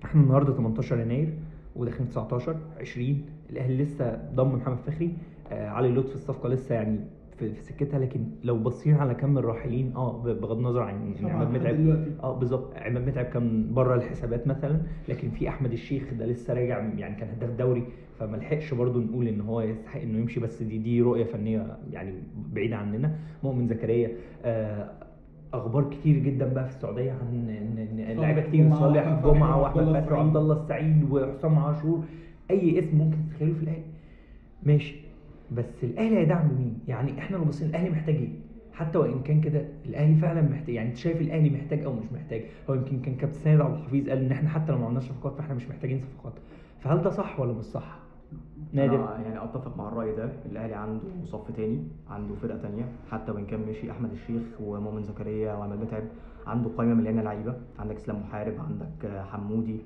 إحنا 0.05 0.23
النهاردة 0.23 0.53
18 0.57 1.01
يناير 1.01 1.35
وداخلين 1.77 2.09
19 2.09 2.57
20 2.81 3.23
الأهلي 3.51 3.83
لسه 3.83 4.29
ضم 4.35 4.55
محمد 4.55 4.77
فخري 4.87 5.17
آه 5.51 5.69
علي 5.69 5.89
لطفي 5.93 6.15
الصفقة 6.15 6.49
لسه 6.49 6.75
يعني 6.75 6.99
في, 7.43 7.53
في 7.55 7.63
سكتها 7.63 7.99
لكن 7.99 8.21
لو 8.45 8.59
بصينا 8.59 8.99
على 8.99 9.15
كم 9.15 9.39
الراحلين 9.39 9.93
آه 9.97 10.23
بغض 10.23 10.57
النظر 10.59 10.83
عن 10.83 10.95
إن 11.21 11.27
عماد 11.27 11.51
متعب. 11.51 12.05
آه 12.23 12.39
بالظبط. 12.39 12.75
عماد 12.77 13.07
متعب 13.09 13.25
كان 13.25 13.75
بره 13.75 13.95
الحسابات 13.95 14.47
مثلا 14.47 14.81
لكن 15.09 15.31
في 15.31 15.49
أحمد 15.49 15.73
الشيخ 15.73 16.03
ده 16.19 16.27
لسه 16.27 16.55
راجع 16.55 16.79
يعني 16.97 17.15
كان 17.17 17.29
هداف 17.29 17.51
دوري 17.51 17.83
فما 18.19 18.37
لحقش 18.37 18.75
برضه 18.75 19.01
نقول 19.01 19.29
إن 19.29 19.41
هو 19.41 19.61
يستحق 19.61 20.01
إنه 20.01 20.19
يمشي 20.19 20.41
بس 20.41 20.63
دي 20.63 20.79
دي 20.79 21.03
رؤية 21.03 21.25
فنية 21.25 21.77
يعني 21.93 22.13
بعيدة 22.55 22.77
عننا. 22.77 23.15
مؤمن 23.45 23.67
زكريا 23.67 24.11
آه 24.45 24.91
أخبار 25.55 25.91
كتير 25.91 26.19
جدا 26.19 26.49
بقى 26.55 26.65
في 26.65 26.71
السعودية 26.77 27.13
عن 27.13 27.49
إن 27.49 28.17
لعيبة 28.21 28.41
كتير 28.41 28.75
صالح 28.75 29.21
جمعة 29.25 29.61
وأحمد 29.63 29.85
فتحي. 30.01 30.15
وعبد 30.15 30.37
الله 30.37 30.55
السعيد 30.63 31.11
وحسام 31.11 31.59
عاشور. 31.59 32.01
أي 32.51 32.79
اسم 32.79 32.99
ممكن 32.99 33.17
تتخيله 33.31 33.55
في 33.55 33.63
الأهلي. 33.63 33.83
ماشي. 34.63 34.95
بس 35.55 35.85
الأهلي 35.85 36.19
هيدعم 36.19 36.47
مين؟ 36.59 36.79
يعني 36.89 37.19
إحنا 37.19 37.37
لو 37.37 37.45
بصينا 37.45 37.71
الأهلي 37.71 37.91
محتاج 37.91 38.15
إيه؟ 38.15 38.29
حتى 38.73 38.99
وإن 38.99 39.23
كان 39.23 39.41
كده 39.41 39.69
الأهلي 39.87 40.15
فعلا 40.15 40.43
محتاج 40.43 40.75
يعني 40.75 40.89
أنت 40.89 40.97
شايف 40.97 41.21
الأهلي 41.21 41.51
محتاج 41.51 41.83
أو 41.85 41.93
مش 41.93 42.13
محتاج؟ 42.13 42.43
هو 42.71 42.75
يمكن 42.75 43.01
كان 43.01 43.15
كابتن 43.15 43.39
سيد 43.39 43.61
عبد 43.61 43.75
الحفيظ 43.79 44.09
قال 44.09 44.19
إن 44.19 44.33
إحنا 44.33 44.49
حتى 44.49 44.73
لو 44.73 44.79
ما 44.79 44.85
عملناش 44.85 45.05
صفقات 45.05 45.35
فإحنا 45.37 45.55
مش 45.55 45.69
محتاجين 45.69 46.01
صفقات. 46.01 46.33
فهل 46.81 47.03
ده 47.03 47.11
صح 47.11 47.41
ولا 47.41 47.53
مش 47.53 47.65
صح؟ 47.65 47.99
نادر. 48.73 48.95
يعني 49.25 49.45
أتفق 49.45 49.77
مع 49.77 49.89
الرأي 49.89 50.17
ده. 50.17 50.33
الأهلي 50.47 50.75
عنده 50.75 51.03
صف 51.25 51.51
تاني 51.51 51.83
عنده 52.11 52.35
فرقة 52.35 52.59
تانية 52.59 52.85
حتى 53.11 53.33
وإن 53.33 53.47
كان 53.47 53.61
مشي 53.61 53.91
أحمد 53.91 54.13
الشيخ 54.13 54.43
ومؤمن 54.61 55.03
زكريا 55.03 55.55
وعماد 55.55 55.81
متعب 55.81 56.03
عنده 56.47 56.71
قائمه 56.71 56.95
مليانة 56.95 57.23
لعيبة. 57.23 57.57
عندك 57.79 57.97
إسلام 57.97 58.21
محارب 58.21 58.55
عندك 58.61 59.23
حمودي 59.31 59.81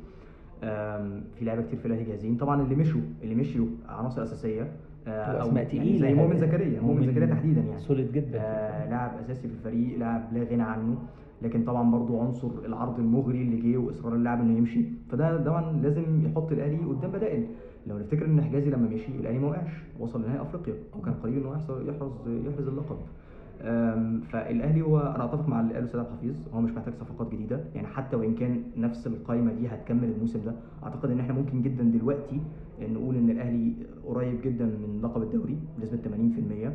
في 1.34 1.44
لعيبة 1.44 1.62
كتير 1.62 1.78
في 1.78 1.86
الأهلي 1.86 2.04
جاهزين. 2.04 2.36
طبعا 2.36 2.62
اللي 2.62 2.74
مشوا 2.74 3.00
اللي 3.22 3.34
مشيوا 3.34 3.66
عناصر 3.88 4.22
أساسية. 4.22 4.72
آه، 5.06 5.11
أو 5.11 5.49
اسماء 5.49 5.64
يعني 5.64 5.79
تقيله 5.79 5.99
زي 5.99 6.14
مؤمن 6.14 6.37
زكريا 6.37 6.81
مؤمن 6.81 7.06
زكريا 7.06 7.26
تحديدا 7.26 7.61
يعني. 7.61 7.81
سوليد 7.81 8.12
جدا. 8.12 8.38
آه 8.41 8.91
لاعب 8.91 9.11
أساسي 9.25 9.49
في 9.49 9.55
الفريق 9.55 9.99
لاعب 9.99 10.32
لا 10.32 10.43
غنى 10.44 10.62
عنه 10.62 10.97
لكن 11.42 11.64
طبعا 11.64 11.90
برضو 11.90 12.21
عنصر 12.21 12.49
العرض 12.64 12.99
المغري 12.99 13.42
اللي 13.42 13.73
جه 13.73 13.76
وإصرار 13.76 14.14
اللاعب 14.14 14.40
إنه 14.40 14.59
يمشي. 14.59 14.85
فده 15.11 15.45
طبعا 15.45 15.80
لازم 15.83 16.26
يحط 16.26 16.52
الأهلي 16.52 16.76
قدام 16.76 17.11
بدائل. 17.11 17.47
لو 17.87 17.99
نفتكر 17.99 18.26
إن 18.26 18.42
حجازي 18.42 18.71
لما 18.71 18.88
مشي 18.88 19.12
الأهلي 19.21 19.38
ما 19.38 19.49
وقعش 19.49 19.71
وصل 20.00 20.23
لنهائي 20.25 20.42
أفريقيا 20.42 20.75
وكان 20.99 21.14
قريب 21.14 21.37
إنه 21.38 21.52
يحصل 21.52 21.88
يحرز 21.88 22.12
يحرز 22.26 22.69
اللقب. 22.69 22.97
فالأهلي 24.30 24.82
هو 24.82 24.98
أنا 24.98 25.25
أتفق 25.25 25.48
مع 25.48 25.60
اللي 25.60 25.75
قاله 25.75 25.88
عبد 25.94 25.94
الحفيظ 25.96 26.48
هو 26.54 26.60
مش 26.60 26.70
محتاج 26.70 26.94
صفقات 26.94 27.32
جديدة 27.32 27.60
يعني 27.75 27.86
حتى 27.86 28.16
وإن 28.16 28.34
كان 28.34 28.62
نفس 28.76 29.06
القائمه 29.06 29.52
دي 29.52 29.68
هتكمل 29.68 30.04
الموسم 30.04 30.44
ده 30.44 30.52
أعتقد 30.82 31.10
إن 31.10 31.20
إحنا 31.20 31.34
ممكن 31.34 31.62
جدا 31.62 31.84
دلوقتي 31.84 32.40
نقول 32.80 33.16
إن 33.16 33.30
الأهلي 33.30 33.72
قريب 34.06 34.40
جدا 34.42 34.64
من 34.64 35.00
لقب 35.02 35.22
الدوري 35.22 35.58
بنسبة 35.78 35.98
80% 35.98 36.70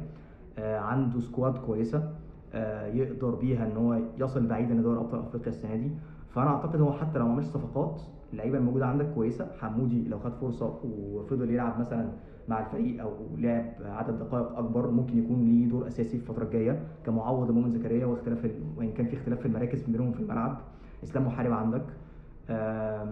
آه، 0.59 0.77
عنده 0.79 1.19
سكواد 1.19 1.57
كويسة 1.57 2.09
آه، 2.53 2.87
يقدر 2.87 3.35
بيها 3.35 3.65
إن 3.67 3.77
هو 3.77 3.99
يصل 4.19 4.47
بعيدا 4.47 4.73
لدوري 4.73 4.99
أبطال 4.99 5.19
أفريقيا 5.19 5.49
السنة 5.49 5.75
دي 5.75 5.89
فأنا 6.29 6.49
أعتقد 6.49 6.81
هو 6.81 6.91
حتى 6.93 7.19
لو 7.19 7.25
ما 7.25 7.31
عملش 7.31 7.45
صفقات 7.47 8.01
اللعيبة 8.33 8.57
الموجودة 8.57 8.85
عندك 8.85 9.05
كويسة 9.15 9.47
حمودي 9.59 10.07
لو 10.09 10.19
خد 10.19 10.33
فرصة 10.33 10.79
وفضل 10.83 11.49
يلعب 11.51 11.79
مثلا 11.79 12.09
مع 12.47 12.59
الفريق 12.59 13.01
أو 13.01 13.13
لعب 13.37 13.73
عدد 13.85 14.19
دقائق 14.19 14.57
أكبر 14.57 14.91
ممكن 14.91 15.17
يكون 15.17 15.45
ليه 15.45 15.69
دور 15.69 15.87
أساسي 15.87 16.09
في 16.09 16.29
الفترة 16.29 16.43
الجاية 16.43 16.83
كمعوض 17.05 17.51
لمؤمن 17.51 17.69
زكريا 17.69 18.05
واختلاف 18.05 18.51
وإن 18.77 18.91
كان 18.91 19.07
في 19.07 19.15
اختلاف 19.17 19.39
في 19.39 19.45
المراكز 19.45 19.83
بينهم 19.83 20.11
في 20.11 20.19
الملعب. 20.19 20.57
إسلام 21.03 21.27
محارب 21.27 21.51
عندك. 21.53 21.85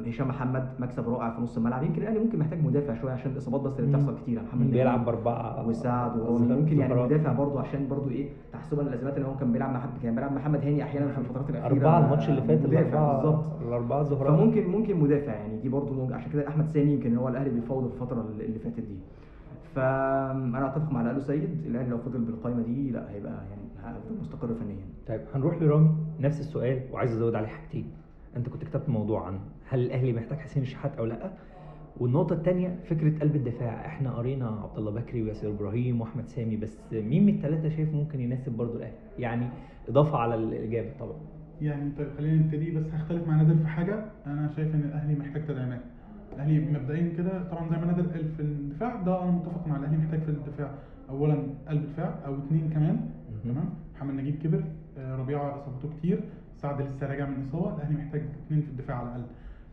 هشام 0.09 0.27
محمد 0.27 0.69
مكسب 0.79 1.09
رائع 1.09 1.29
في 1.35 1.41
نص 1.41 1.57
الملعب. 1.57 1.83
يمكن 1.83 2.01
الأهلي 2.01 2.19
ممكن 2.19 2.39
محتاج 2.39 2.63
مدافع 2.63 2.93
شوية 2.93 3.11
عشان 3.11 3.31
الإصابات 3.31 3.61
بس 3.61 3.79
اللي. 3.79 3.91
بتحصل 3.97 4.15
كتير. 4.23 4.41
محمد 4.41 4.71
بيلعب 4.71 5.05
بأربعة 5.05 5.67
وسعد 5.67 6.17
ممكن 6.17 6.79
يعني. 6.79 6.93
مدافع 7.03 7.33
برضه 7.33 7.59
عشان 7.59 7.87
برضه 7.87 8.09
إيه 8.11 8.29
تحسبا 8.53 8.81
للأزمات 8.81 9.17
اللي 9.17 9.27
هو 9.27 9.35
كان 9.35 9.51
بيلعب 9.51 9.73
مع 9.73 9.79
حد 9.79 9.89
كان 10.03 10.15
بيلعب 10.15 10.33
محمد 10.33 10.59
هاني 10.63 10.83
أحيانا 10.83 11.07
في 11.11 11.17
الفترات 11.17 11.49
الأخيرة 11.49 11.73
أربعة 11.73 12.05
الماتش 12.05 12.29
اللي 12.29 12.41
فات 12.41 12.65
الأربعة 12.65 13.15
بالظبط. 13.21 13.45
الأربعة 13.67 14.03
زهران 14.03 14.37
فممكن 14.37 14.67
ممكن 14.67 14.99
مدافع 14.99 15.33
يعني. 15.33 15.57
دي 15.61 15.69
برضه 15.69 15.93
ممكن 15.93 16.13
عشان 16.13 16.31
كده 16.31 16.47
أحمد 16.47 16.67
سامي 16.67 16.91
يمكن 16.91 17.17
هو 17.17 17.27
الأهلي 17.27 17.49
بيفاوض 17.49 17.83
الفترة 17.85 18.25
اللي 18.39 18.59
فاتت 18.59 18.79
دي. 18.79 18.97
فانا 19.75 20.67
أتفق 20.67 20.91
مع 20.91 20.99
اللي 20.99 21.11
قاله 21.11 21.23
سيد 21.23 21.49
الأهلي 21.65 21.89
لو 21.89 21.97
فضل 21.97 22.19
بالقائمه 22.19 22.61
دي 22.61 22.91
لا 22.91 23.11
هيبقى 23.11 23.31
يعني 23.31 23.97
مستقر 24.21 24.47
فنيا. 24.47 24.85
طيب 25.07 25.21
هنروح 25.35 25.61
لرامي. 25.61 25.89
نفس 26.19 26.39
السؤال 26.39 26.79
وعايز 26.91 27.11
أزود 27.11 27.35
عليه 27.35 27.47
حاجتين. 27.47 27.85
انت 28.37 28.49
كنت 28.49 28.63
كتبت 28.63 28.89
موضوع 28.89 29.27
عن 29.27 29.39
هل 29.69 29.79
الأهلي 29.79 30.13
محتاج 30.13 30.37
حسين 30.37 30.63
الشحات 30.63 30.95
أو 30.97 31.05
لأ؟ 31.05 31.31
والنقطة 31.97 32.33
الثانية 32.33 32.75
فكرة 32.89 33.19
قلب 33.19 33.35
الدفاع. 33.35 33.85
إحنا 33.85 34.11
قرينا 34.11 34.47
عبد 34.47 34.77
الله 34.77 34.91
بكري 34.91 35.23
وياسر 35.23 35.49
إبراهيم 35.49 36.01
وأحمد 36.01 36.27
سامي 36.27 36.57
بس 36.57 36.79
مين 36.93 37.25
من 37.25 37.33
الثلاثة 37.35 37.69
شايف 37.69 37.93
ممكن 37.93 38.21
يناسب 38.21 38.51
برضو 38.51 38.77
الأهلي؟ 38.77 38.93
يعني 39.19 39.47
إضافة 39.89 40.17
على 40.17 40.35
الإجابة 40.35 40.89
طبعا. 40.99 41.17
يعني 41.61 41.91
طيب 41.97 42.07
خلينا 42.17 42.35
نبتدي 42.43 42.71
بس 42.71 42.85
هختلف 42.93 43.27
مع 43.27 43.35
نادر 43.35 43.55
في 43.55 43.67
حاجة. 43.67 44.05
أنا 44.25 44.49
شايف 44.55 44.75
إن 44.75 44.79
الأهلي 44.81 45.15
محتاج 45.15 45.45
تدعيمات. 45.47 45.81
الأهلي 46.35 46.59
مبدئيا 46.59 47.13
كده 47.17 47.43
طبعا 47.51 47.69
زي 47.69 47.77
ما 47.77 47.85
نادر 47.85 48.05
قال 48.07 48.31
في 48.31 48.41
الدفاع 48.41 49.01
ده 49.01 49.23
أنا 49.23 49.31
متفق 49.31 49.67
مع 49.67 49.77
الأهلي 49.77 49.97
محتاج 49.97 50.19
في 50.19 50.29
الدفاع. 50.29 50.71
اولا 51.09 51.37
قلب 51.67 51.85
دفاع 51.85 52.19
أو 52.25 52.37
اثنين 52.37 52.69
كمان. 52.69 53.09
تمام؟ 53.43 53.69
محمد 53.95 54.13
نجيب 54.13 54.35
كبر 54.35 54.63
آه، 54.97 55.15
ربيعة 55.15 55.57
اصابته 55.57 55.89
كتير. 55.97 56.19
سعد 56.61 56.81
لسه 56.81 57.07
راجع 57.07 57.25
من 57.29 57.41
اصابه 57.47 57.75
الأهلي 57.75 57.95
محتاج 57.97 58.21
اثنين 58.45 58.61
في 58.61 58.69
الدفاع 58.69 58.97
على 58.97 59.07
الأقل. 59.09 59.25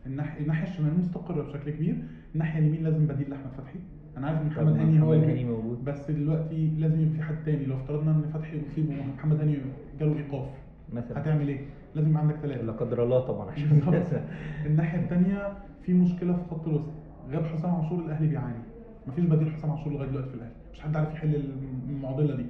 الناحيه 0.05 0.41
الناحية 0.41 0.63
الشمال 0.67 0.97
مستقرة 0.99 1.41
بشكل 1.41 1.69
كبير. 1.71 1.95
الناحية 2.35 2.59
اليمين 2.59 2.83
لازم 2.83 3.07
بديل 3.07 3.29
لأحمد 3.29 3.51
فتحي. 3.57 3.79
أنا 4.17 4.27
عارف 4.27 4.41
إن 4.41 4.47
محمد 4.47 4.77
هاني 4.77 5.01
هو 5.01 5.13
اللي- 5.13 5.43
موجود. 5.43 5.85
بس 5.85 6.11
دلوقتي 6.11 6.67
لازم 6.77 7.01
يبقى 7.01 7.13
في 7.15 7.23
حد 7.23 7.35
تاني. 7.45 7.65
لو 7.65 7.75
افترضنا 7.75 8.11
إن 8.11 8.21
فتحي 8.33 8.61
اصيب 8.71 8.89
ومحمد 8.89 9.39
هاني 9.39 9.57
جاله 9.99 10.17
إيقاف 10.17 10.47
مثلا. 10.93 11.19
هتعمل 11.21 11.47
إيه؟ 11.47 11.59
لازم 11.95 12.09
يبقى 12.09 12.21
عندك 12.21 12.35
ثلاثة 12.35 12.61
لا 12.63 12.71
قدر 12.71 13.03
الله 13.03 13.19
طبعا. 13.19 13.51
عشان 13.51 13.69
بالظبط. 13.85 14.21
الناحية 14.65 14.99
التانية 14.99 15.53
في 15.81 15.93
مشكلة 15.93 16.33
في 16.33 16.43
خط 16.51 16.67
الوسط. 16.67 16.91
غاب 17.31 17.45
حسام 17.45 17.71
عاشور 17.75 17.99
الأهلي 18.05 18.27
بيعاني. 18.27 18.59
مفيش 19.07 19.25
بديل 19.25 19.51
حسام 19.53 19.71
عاشور 19.71 19.93
لغاية 19.93 20.09
دلوقتي 20.09 20.29
في 20.29 20.35
الأهلي. 20.35 20.53
مش 20.73 20.79
حد 20.81 20.95
عارف 20.97 21.13
يحل 21.13 21.41
المعضلة 21.89 22.35
دي. 22.35 22.45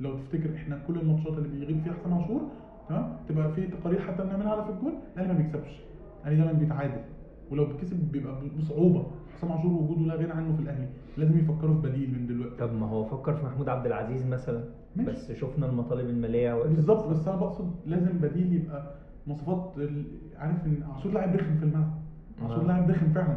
لو 0.00 0.16
تفتكر 0.16 0.54
إحنا 0.56 0.78
كل 0.86 0.98
الماتشات 1.00 1.38
اللي 1.38 1.48
بيغيب 1.48 1.80
فيها 1.84 1.92
حسام 1.92 2.14
عاشور 2.14 2.40
تمام 2.92 3.16
تبقى 3.28 3.52
في 3.52 3.66
تقارير 3.66 4.00
حتى 4.00 4.22
بنعملها 4.22 4.50
على 4.52 4.64
في 4.64 4.70
الجول 4.70 4.92
الأهلي 5.16 5.32
ما 5.32 5.38
بيكسبش. 5.38 5.80
الأهلي 6.22 6.36
دايما 6.36 6.52
بيتعادل. 6.52 7.00
ولو 7.50 7.64
بيكسب 7.66 8.12
بيبقى 8.12 8.34
بصعوبة. 8.58 9.06
حسام 9.34 9.52
عاشور 9.52 9.72
وجوده 9.72 10.00
لا 10.00 10.14
غنى 10.14 10.32
عنه 10.32 10.56
في 10.56 10.62
الأهلي. 10.62 10.88
لازم 11.16 11.38
يفكروا 11.38 11.74
في 11.74 11.88
بديل 11.88 12.10
من 12.12 12.26
دلوقتي. 12.26 12.56
طب 12.56 12.74
ما 12.74 12.86
هو 12.86 13.04
فكر 13.04 13.34
في 13.34 13.44
محمود 13.46 13.68
عبد 13.68 13.86
العزيز 13.86 14.26
مثلا. 14.26 14.64
ماشي. 14.96 15.10
بس 15.10 15.32
شفنا 15.32 15.66
المطالب 15.66 16.08
المالية 16.08 16.54
وقفت. 16.54 16.70
بالظبط. 16.74 17.06
بس 17.08 17.28
أنا 17.28 17.36
بقصد 17.36 17.70
لازم 17.86 18.18
بديل 18.18 18.52
يبقى 18.54 18.94
مواصفات 19.26 19.72
عارف 20.38 20.66
إن 20.66 20.82
عاشور 20.94 21.12
لاعب 21.12 21.36
رخم 21.36 21.56
في 21.56 21.62
الملعب. 21.64 21.90
عاشور 22.42 22.62
آه. 22.64 22.66
لاعب 22.66 22.90
رخم 22.90 23.08
فعلا. 23.12 23.36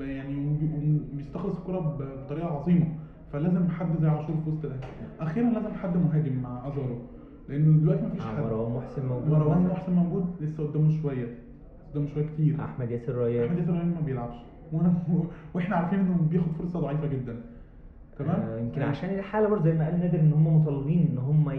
يعني 0.00 0.46
وبي- 0.46 0.98
وبيستخلص 1.12 1.58
الكرة 1.58 1.78
ب- 1.80 2.24
بطريقة 2.26 2.46
عظيمة. 2.48 2.86
فلازم 3.32 3.68
حد 3.68 3.96
زي 4.00 4.08
عاشور 4.08 4.36
في 4.44 4.50
وسط 4.50 4.64
الأهلي. 4.64 4.86
أخيرا 5.20 5.50
لازم 5.50 5.72
حد 5.74 5.96
مهاجم 5.96 6.42
مع 6.42 6.68
أزارو. 6.68 6.98
لأن 7.48 7.80
دلوقتي 7.80 8.06
مفيش 8.06 8.20
آه، 8.22 8.24
حد. 8.24 8.42
مروان 8.42 8.72
محسن 8.72 9.06
موجود. 9.06 9.28
مروان. 9.30 9.62
محسن 9.66 9.92
موجود 9.92 10.24
لسه 10.40 10.66
قدامه 10.68 11.02
شوية. 11.02 11.26
قدامه 11.92 12.06
شوية 12.06 12.26
كتير. 12.26 12.56
أحمد 12.64 12.90
ياسر 12.90 13.14
ريان 13.24 13.44
أحمد 13.46 13.58
ياسر 13.58 13.72
ريان 13.72 13.94
ما 13.94 14.00
بيلعبش. 14.06 14.36
وأنا 14.72 14.94
وإحنا 15.54 15.76
عارفين 15.76 15.98
إنه 15.98 16.16
بياخد 16.30 16.52
فرصة 16.58 16.80
ضعيفة 16.80 17.06
جدا. 17.06 17.36
تمام؟ 18.18 18.40
آه، 18.40 18.58
يمكن 18.58 18.82
عشان 18.82 19.10
الحالة 19.10 19.48
برضه 19.48 19.64
زي 19.64 19.72
ما 19.78 19.84
قال 19.84 19.98
نادر 20.00 20.20
إن 20.20 20.32
هم 20.32 20.56
مطالبين 20.56 21.08
إن 21.12 21.18
هم 21.18 21.50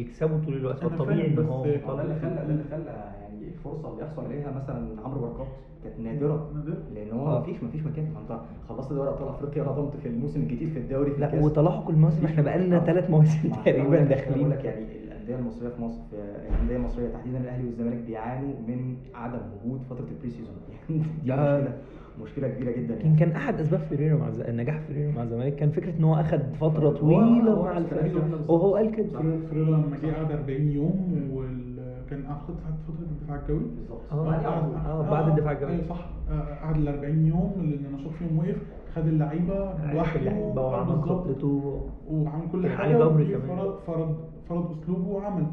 يكسبوا 0.00 0.38
طول 0.44 0.56
الوقت. 0.56 0.78
فالطبيعي 0.78 1.26
إن 1.26 1.38
هو 1.38 1.62
بس- 1.62 1.68
ده 1.70 1.76
مطالب. 1.84 2.00
اللي 2.00 2.14
خلى 2.20 2.34
ده 2.34 2.42
اللي 2.42 2.64
خلى 2.70 2.84
يعني 3.22 3.48
الفرصه 3.48 3.90
اللي 3.92 4.02
يحصل 4.02 4.24
عليها؟ 4.24 4.50
مثلا 4.52 5.00
عمرو 5.04 5.20
بركات 5.20 5.46
كانت 5.84 5.98
نادرة. 6.00 6.50
نادر؟ 6.54 6.76
لأن 6.94 7.10
هو 7.12 7.26
آه. 7.28 7.40
مفيش 7.40 7.62
مفيش 7.62 7.82
مكان. 7.86 8.04
ما 8.14 8.20
أنت 8.20 8.40
خلصت 8.68 8.92
دوري 8.92 9.08
أبطال 9.08 9.28
أفريقيا 9.28 9.62
نظمت 9.64 9.96
في 9.96 10.08
الموسم 10.08 10.40
الجديد 10.40 10.68
في 10.68 10.78
الدوري 10.78 11.10
في 11.10 11.20
لا. 11.20 11.40
وتلاحق 11.44 11.88
المواسم 11.90 12.24
إحنا 12.26 12.42
بقالنا 12.42 12.76
آه. 12.76 12.84
ثلاث 12.84 13.10
مواسم 13.10 13.48
تقريبا 13.64 14.04
داخلين. 14.04 14.38
بقول 14.38 14.50
لك 14.50 14.64
يعني 14.64 14.84
الأندية 15.28 15.36
المصرية 15.42 15.68
في 15.68 15.82
مصر 15.82 16.00
في 16.10 16.16
الأندية 16.54 16.76
المصرية 16.76 17.08
تحديدا 17.08 17.38
الأهلي 17.38 17.64
والزمالك 17.64 17.98
بيعانوا 18.06 18.52
من 18.68 18.96
عدم 19.14 19.38
وجود 19.64 19.80
فترة 19.90 20.04
ال 20.10 20.15
pre 20.15 20.30
season. 20.30 20.54
يعني. 21.24 21.58
مشكلة 21.58 21.74
مشكلة 22.22 22.48
كبيرة 22.48 22.70
جدا 22.72 22.94
يمكن 22.94 23.16
كان 23.16 23.30
أحد 23.32 23.60
أسباب 23.60 23.80
فيريرا 23.80 24.16
مع 24.18 24.28
الز... 24.28 24.40
النجاح 24.40 24.80
فيريرا 24.80 25.12
مع 25.12 25.22
الزمالك 25.22 25.54
كان 25.56 25.70
فكرة 25.70 25.98
إن 25.98 26.04
هو 26.04 26.14
اخذ 26.14 26.38
فترة 26.60 26.90
طويلة 26.90 27.52
هو 27.52 27.62
مع 27.62 27.78
الفريق. 27.78 28.50
وهو 28.50 28.74
قال 28.76 28.90
كده. 28.90 29.18
فريرا 29.50 29.70
لما 29.76 29.96
جه 30.02 30.12
قعد 30.12 30.30
40 30.32 30.68
يوم 30.68 31.28
وكان 31.32 32.22
ساعة 32.22 32.46
فترة 32.88 33.06
الدفاع 33.10 33.40
الجوي. 33.42 33.64
بالظبط. 33.76 34.00
آه، 34.12 34.24
قعد- 34.36 34.62
طول. 34.64 34.74
آه، 34.76 35.10
بعد 35.10 35.28
الدفاع 35.28 35.52
الجوي. 35.52 35.82
صح. 35.88 36.06
آه، 36.30 36.54
قعد 36.62 36.76
ال 36.76 36.88
40 36.88 37.26
يوم 37.26 37.52
اللي 37.60 37.76
النشاط 37.76 38.12
فيهم 38.12 38.38
وقف. 38.38 38.56
خد 38.94 39.06
اللعيبة 39.06 39.74
لوحده 39.92 40.32
وعمل. 40.56 41.02
خطته 41.02 41.82
وعمل 42.10 42.48
كل 42.52 42.68
حاجة. 42.68 42.98
فرض 42.98 43.78
فرض 43.86 44.16
فرض 44.48 44.70
أسلوبه 44.70 45.08
وعمل. 45.08 45.46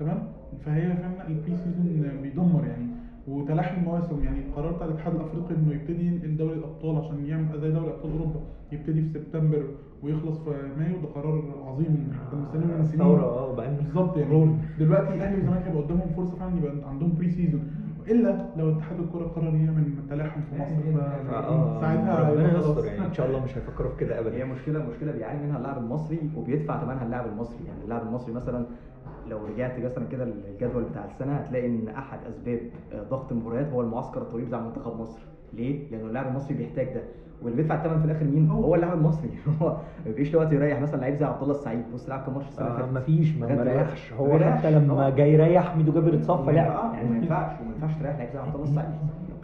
تمام؟ 0.00 0.22
فهي 0.64 0.96
فعلا 0.96 1.26
ال 1.28 1.56
pre-season 1.56 2.10
بيدمر 2.22 2.64
يعني. 2.66 2.86
وتلاحم 3.28 3.80
المواسم 3.80 4.24
يعني. 4.24 4.38
قرار 4.56 4.72
بتاع 4.72 4.86
الاتحاد 4.86 5.14
الأفريقي 5.14 5.54
إنه 5.54 5.72
يبتدي 5.74 6.06
ينقل 6.06 6.36
دوري 6.36 6.54
الأبطال 6.54 6.96
عشان 6.96 7.26
يعمل 7.26 7.60
زي 7.60 7.70
دوري 7.72 7.88
أبطال 7.88 8.10
أوروبا 8.12 8.40
يبتدي 8.72 9.02
في 9.02 9.08
سبتمبر 9.08 9.62
ويخلص 10.02 10.38
في 10.38 10.50
مايو 10.78 10.96
ده 10.96 11.08
قرار 11.14 11.42
عظيم. 11.66 12.12
كنا 12.32 12.40
مستنيين 12.40 12.78
من 12.78 12.84
سنين. 12.84 12.98
ثورة 12.98 13.22
آه 13.22 13.54
بالظبط 13.54 14.16
يعني. 14.16 14.56
دلوقتي 14.80 15.14
الأهلي 15.14 15.34
والزمالك 15.36 15.66
هيبقى 15.66 15.82
قدامهم 15.82 16.08
فرصة 16.16 16.36
فعلا 16.36 16.56
يبقى 16.56 16.88
عندهم 16.90 17.12
pre-season 17.18 17.70
إلا 18.10 18.46
لو 18.56 18.70
اتحاد 18.70 19.00
الكرة 19.00 19.24
قرر 19.26 19.44
يعمل 19.54 19.84
تلاحم 20.10 20.40
في 20.40 20.62
مصر 20.62 20.74
ف- 20.98 21.32
آه 21.34 21.80
ساعتها 21.80 22.30
ربنا. 22.30 22.58
يستر 22.58 22.84
يعني 22.84 23.06
إن 23.06 23.12
شاء 23.12 23.26
الله 23.26 23.44
مش 23.44 23.58
هيفكروا 23.58 23.90
في 23.90 23.96
كده 24.04 24.14
هي 24.14 24.20
ابدا 24.20 24.44
مشكلة 24.44 24.86
مشكلة 24.90 25.12
بيعاني 25.12 25.42
منها 25.46 25.56
اللاعب 25.58 25.78
المصري 25.78 26.18
وبيدفع 26.36 26.80
ثمنها 26.80 27.04
اللاعب 27.04 27.26
المصري. 27.26 27.64
يعني 27.66 27.82
اللاعب 27.84 28.06
المصري 28.06 28.32
مثلا 28.32 28.66
لو 29.30 29.38
رجعت 29.46 29.78
مثلا 29.80 30.04
كده 30.12 30.24
الجدول 30.24 30.82
بتاع 30.82 31.04
السنة 31.04 31.32
هتلاقي 31.32 31.66
إن 31.66 31.88
أحد 31.88 32.18
أسباب 32.28 32.60
آه، 32.92 33.02
ضغط 33.02 33.32
المباريات 33.32 33.66
هو 33.72 33.80
المعسكر 33.80 34.22
الطويل 34.22 34.44
بتاع 34.44 34.60
منتخب 34.60 35.00
مصر. 35.00 35.20
ليه؟ 35.54 35.90
لأنه 35.90 36.06
اللاعب 36.06 36.26
المصري 36.26 36.54
بيحتاج 36.56 36.86
ده 36.94 37.00
واللي 37.42 37.56
بيدفع 37.56 37.74
الثمن 37.74 37.98
في 37.98 38.04
الآخر 38.04 38.24
مين؟ 38.24 38.48
هو. 38.50 38.64
هو 38.64 38.74
اللاعب 38.74 38.98
المصري 38.98 39.30
هو 39.62 39.76
ما 40.06 40.12
فيش 40.12 40.34
وقت 40.34 40.52
يريح 40.52 40.80
مثلا 40.80 41.00
لعيب 41.00 41.14
زي 41.14 41.24
عبد 41.24 41.42
الله 41.42 41.54
السعيد 41.54 41.82
بص 41.94 42.08
لعب 42.08 42.22
كام 42.24 42.34
ماتش 42.34 42.48
السنة 42.48 42.66
اللي 42.66 42.82
آه 42.84 42.86
ما. 42.86 42.92
مريحش 43.64 44.12
ما 44.12 44.18
هو 44.18 44.24
بيريحش 44.26 44.58
حتى 44.58 44.70
لما. 44.70 45.10
جاي 45.10 45.32
يريح 45.32 45.76
ميدو 45.76 45.92
جابر 45.92 46.14
اتصفى 46.14 46.52
لعب 46.52 46.94
يعني 46.94 47.16
ينفعش 47.16 47.60
وما 47.60 47.72
ينفعش 47.74 47.94
تريح 48.00 48.16
لعيب 48.16 48.30
زي 48.32 48.38
عبد 48.38 48.54
الله 48.54 48.66
السعيد 48.66 48.94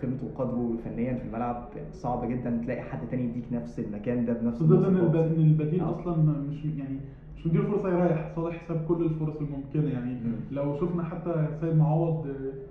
قيمته 0.02 0.26
وقدره 0.26 0.76
فنيا 0.84 1.14
في 1.14 1.24
الملعب 1.24 1.68
صعب 1.92 2.28
جدا 2.28 2.60
تلاقي 2.64 2.82
حد 2.82 2.98
تاني 3.10 3.24
يديك 3.24 3.44
نفس 3.52 3.78
المكان 3.78 4.26
ده 4.26 4.32
بنفس 4.32 4.56
خصوصا 4.62 4.88
إن 4.88 4.96
البديل 4.96 5.80
آه. 5.80 6.00
أصلا 6.00 6.16
مش 6.16 6.64
يعني 6.64 6.98
مش 7.36 7.46
مديله 7.46 7.64
فرصة 7.64 7.88
يريح 7.88 8.32
صالح 8.36 8.62
ساب 8.68 8.84
كل 8.88 9.04
الفرص 9.04 9.36
الممكنة 9.36 9.92
يعني. 9.92 10.18
لو 10.50 10.74
شفنا 10.74 11.04
حتى 11.04 11.46
سيد 11.60 11.76
معوض 11.76 12.26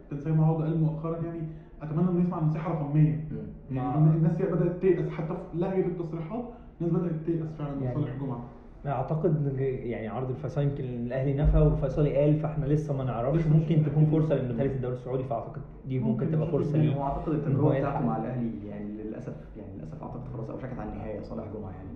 كان 0.09 0.19
سيد 0.19 0.33
معوض 0.35 0.61
قال 0.61 0.81
مؤخرا 0.81 1.17
يعني 1.25 1.39
أتمنى 1.83 2.09
ان 2.09 2.17
نسمع 2.17 2.39
نصيحه 2.43 2.71
رقمية. 2.71 3.23
يعني 3.71 3.95
الناس 4.09 4.41
بدأت 4.41 4.81
تيأس 4.81 5.09
حتى 5.09 5.27
في 5.51 5.57
لهجة 5.57 5.85
التصريحات 5.87 6.43
الناس 6.81 6.93
بدأت 7.01 7.15
تيأس 7.25 7.47
فعلا 7.57 7.75
من 7.75 7.83
يعني- 7.83 7.95
صالح 7.95 8.15
جمعه 8.21 8.43
أعتقد 8.85 9.53
يعني 9.59 10.07
عرض 10.07 10.29
الفيصلي 10.29 10.63
يمكن 10.63 10.83
الاهلي 10.83 11.33
نفى 11.33 11.57
والفيصلي 11.57 12.15
قال 12.17 12.35
فإحنا 12.39 12.65
لسه 12.65 12.97
ما 12.97 13.03
نعرفش 13.03 13.47
ممكن 13.47 13.83
تكون. 13.83 14.05
فرصة 14.05 14.35
لأنه 14.35 14.53
ثالث 14.57 14.75
الدوري 14.75 14.93
السعودي 14.95 15.23
فأعتقد 15.23 15.61
دي 15.87 15.99
ممكن 15.99 16.11
ممكن 16.25 16.31
تبقى 16.31 16.47
فرصة 16.47 16.75
يعني 16.77 16.87
ليه 16.89 16.95
هو 16.95 17.03
اعتقد 17.03 17.33
التجربه. 17.33 17.79
بتاعته 17.79 18.05
مع 18.05 18.17
الأهلي 18.17 18.67
يعني 18.67 18.91
للأسف 19.03 19.35
يعني 19.57 19.77
للأسف 19.77 20.03
أعتقد 20.03 20.21
خلاص 20.33 20.49
اوشكت 20.49 20.79
على 20.79 20.89
النهاية 20.91 21.21
صالح 21.21 21.43
جمعه 21.53 21.71
يعني 21.71 21.89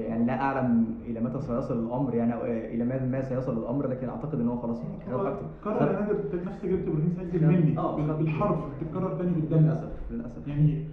يعني 0.00 0.24
لا 0.24 0.40
أعلم 0.40 0.84
إلى 1.06 1.20
متى 1.20 1.40
سيصل 1.40 1.86
الأمر 1.86 2.14
يعني 2.14 2.34
إلى 2.74 2.84
ما 2.84 3.22
سيصل 3.22 3.58
الأمر 3.58 3.86
لكن 3.86 4.08
أعتقد 4.08 4.40
إن 4.40 4.48
هو 4.48 4.56
خلاص 4.56 4.82
يعني 4.84 5.14
هو 5.14 5.26
أكتر 5.26 5.46
خد- 5.62 5.72
يا 5.72 5.92
نادر 6.00 6.44
نفس 6.46 6.62
تجربه 6.62 6.82
إبراهيم 6.82 7.12
سعيد 7.16 7.32
بالملي 7.32 7.78
آه، 7.78 8.12
بالحرف 8.18 8.58
تتكرر 8.80 9.14
تاني 9.18 9.30
قدامنا 9.46 9.66
للأسف 9.66 9.92
للأسف. 10.10 10.48
يعني 10.48 10.84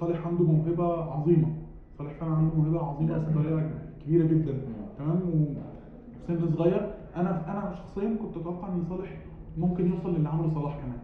صالح 0.00 0.26
عنده 0.26 0.44
موهبة 0.44 1.02
عظيمة. 1.12 1.48
صالح 1.98 2.12
فعلا 2.20 2.32
عنده 2.32 2.54
موهبة 2.56 2.86
عظيمة. 2.86 3.18
بطريقة 3.18 3.70
كبيرة 4.04 4.26
جدا. 4.26 4.52
مم. 4.52 4.58
تمام؟ 4.98 5.20
وسن 6.30 6.50
صغير. 6.56 6.90
أنا 7.16 7.30
أنا 7.52 7.74
شخصيا 7.74 8.16
كنت 8.22 8.36
أتوقع 8.36 8.68
إن 8.68 8.82
صالح 8.88 9.16
ممكن 9.58 9.86
يوصل 9.90 10.14
للي 10.14 10.28
عمله 10.28 10.48
صلاح 10.54 10.76
كمان. 10.76 10.98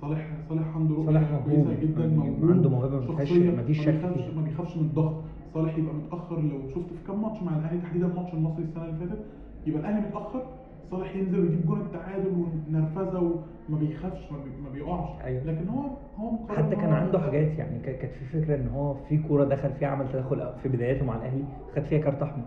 صالح 0.00 0.30
صالح 0.48 0.76
عنده 0.76 0.94
رؤيه. 0.94 1.06
كويسة 1.44 1.80
جدا 1.80 2.06
موهوب. 2.16 2.50
عنده 2.50 2.70
موهبة 2.70 3.00
ما 3.00 3.16
فيهاش- 3.16 3.28
شك. 3.28 4.04
ما 4.36 4.42
بيخافش 4.42 4.76
من 4.76 4.82
الضغط. 4.82 5.14
صالح 5.54 5.78
يبقى 5.78 5.94
متأخر 5.94 6.40
لو 6.40 6.68
شفت 6.68 6.88
في 6.92 7.06
كام 7.06 7.22
ماتش 7.22 7.42
مع 7.42 7.56
الأهلي 7.56 7.78
تحديدا 7.80 8.06
الماتش 8.06 8.34
المصري 8.34 8.64
السنة 8.64 8.84
اللي 8.84 9.06
فاتت 9.06 9.22
يبقى 9.66 9.80
الأهلي 9.80 10.06
متأخر 10.08 10.42
صالح 10.90 11.16
ينزل 11.16 11.40
ويجيب 11.40 11.66
جون 11.66 11.80
التعادل 11.80 12.28
ونرفزه 12.68 13.20
وما 13.68 13.78
بيخافش 13.78 14.32
ما, 14.32 14.38
بي... 14.38 14.50
ما 14.64 14.70
بيقعش 14.70 15.08
أيوة. 15.24 15.44
لكن 15.44 15.68
هو 15.68 15.82
هو 16.18 16.30
حتى 16.48 16.76
كان 16.76 16.92
عنده 16.92 17.18
حاجات 17.18 17.58
يعني 17.58 17.78
كا- 17.80 17.92
كانت 17.92 18.12
في 18.12 18.24
فكرة 18.24 18.54
إن 18.56 18.68
هو 18.68 18.94
في 19.08 19.18
كورة 19.18 19.44
دخل 19.44 19.72
فيها 19.72 19.88
عمل 19.88 20.12
تدخل 20.12 20.52
في 20.62 20.68
بداياته 20.68 21.04
مع 21.06 21.16
الأهلي 21.16 21.44
خد 21.76 21.82
فيها 21.82 21.98
كارت 22.00 22.22
أحمر. 22.22 22.44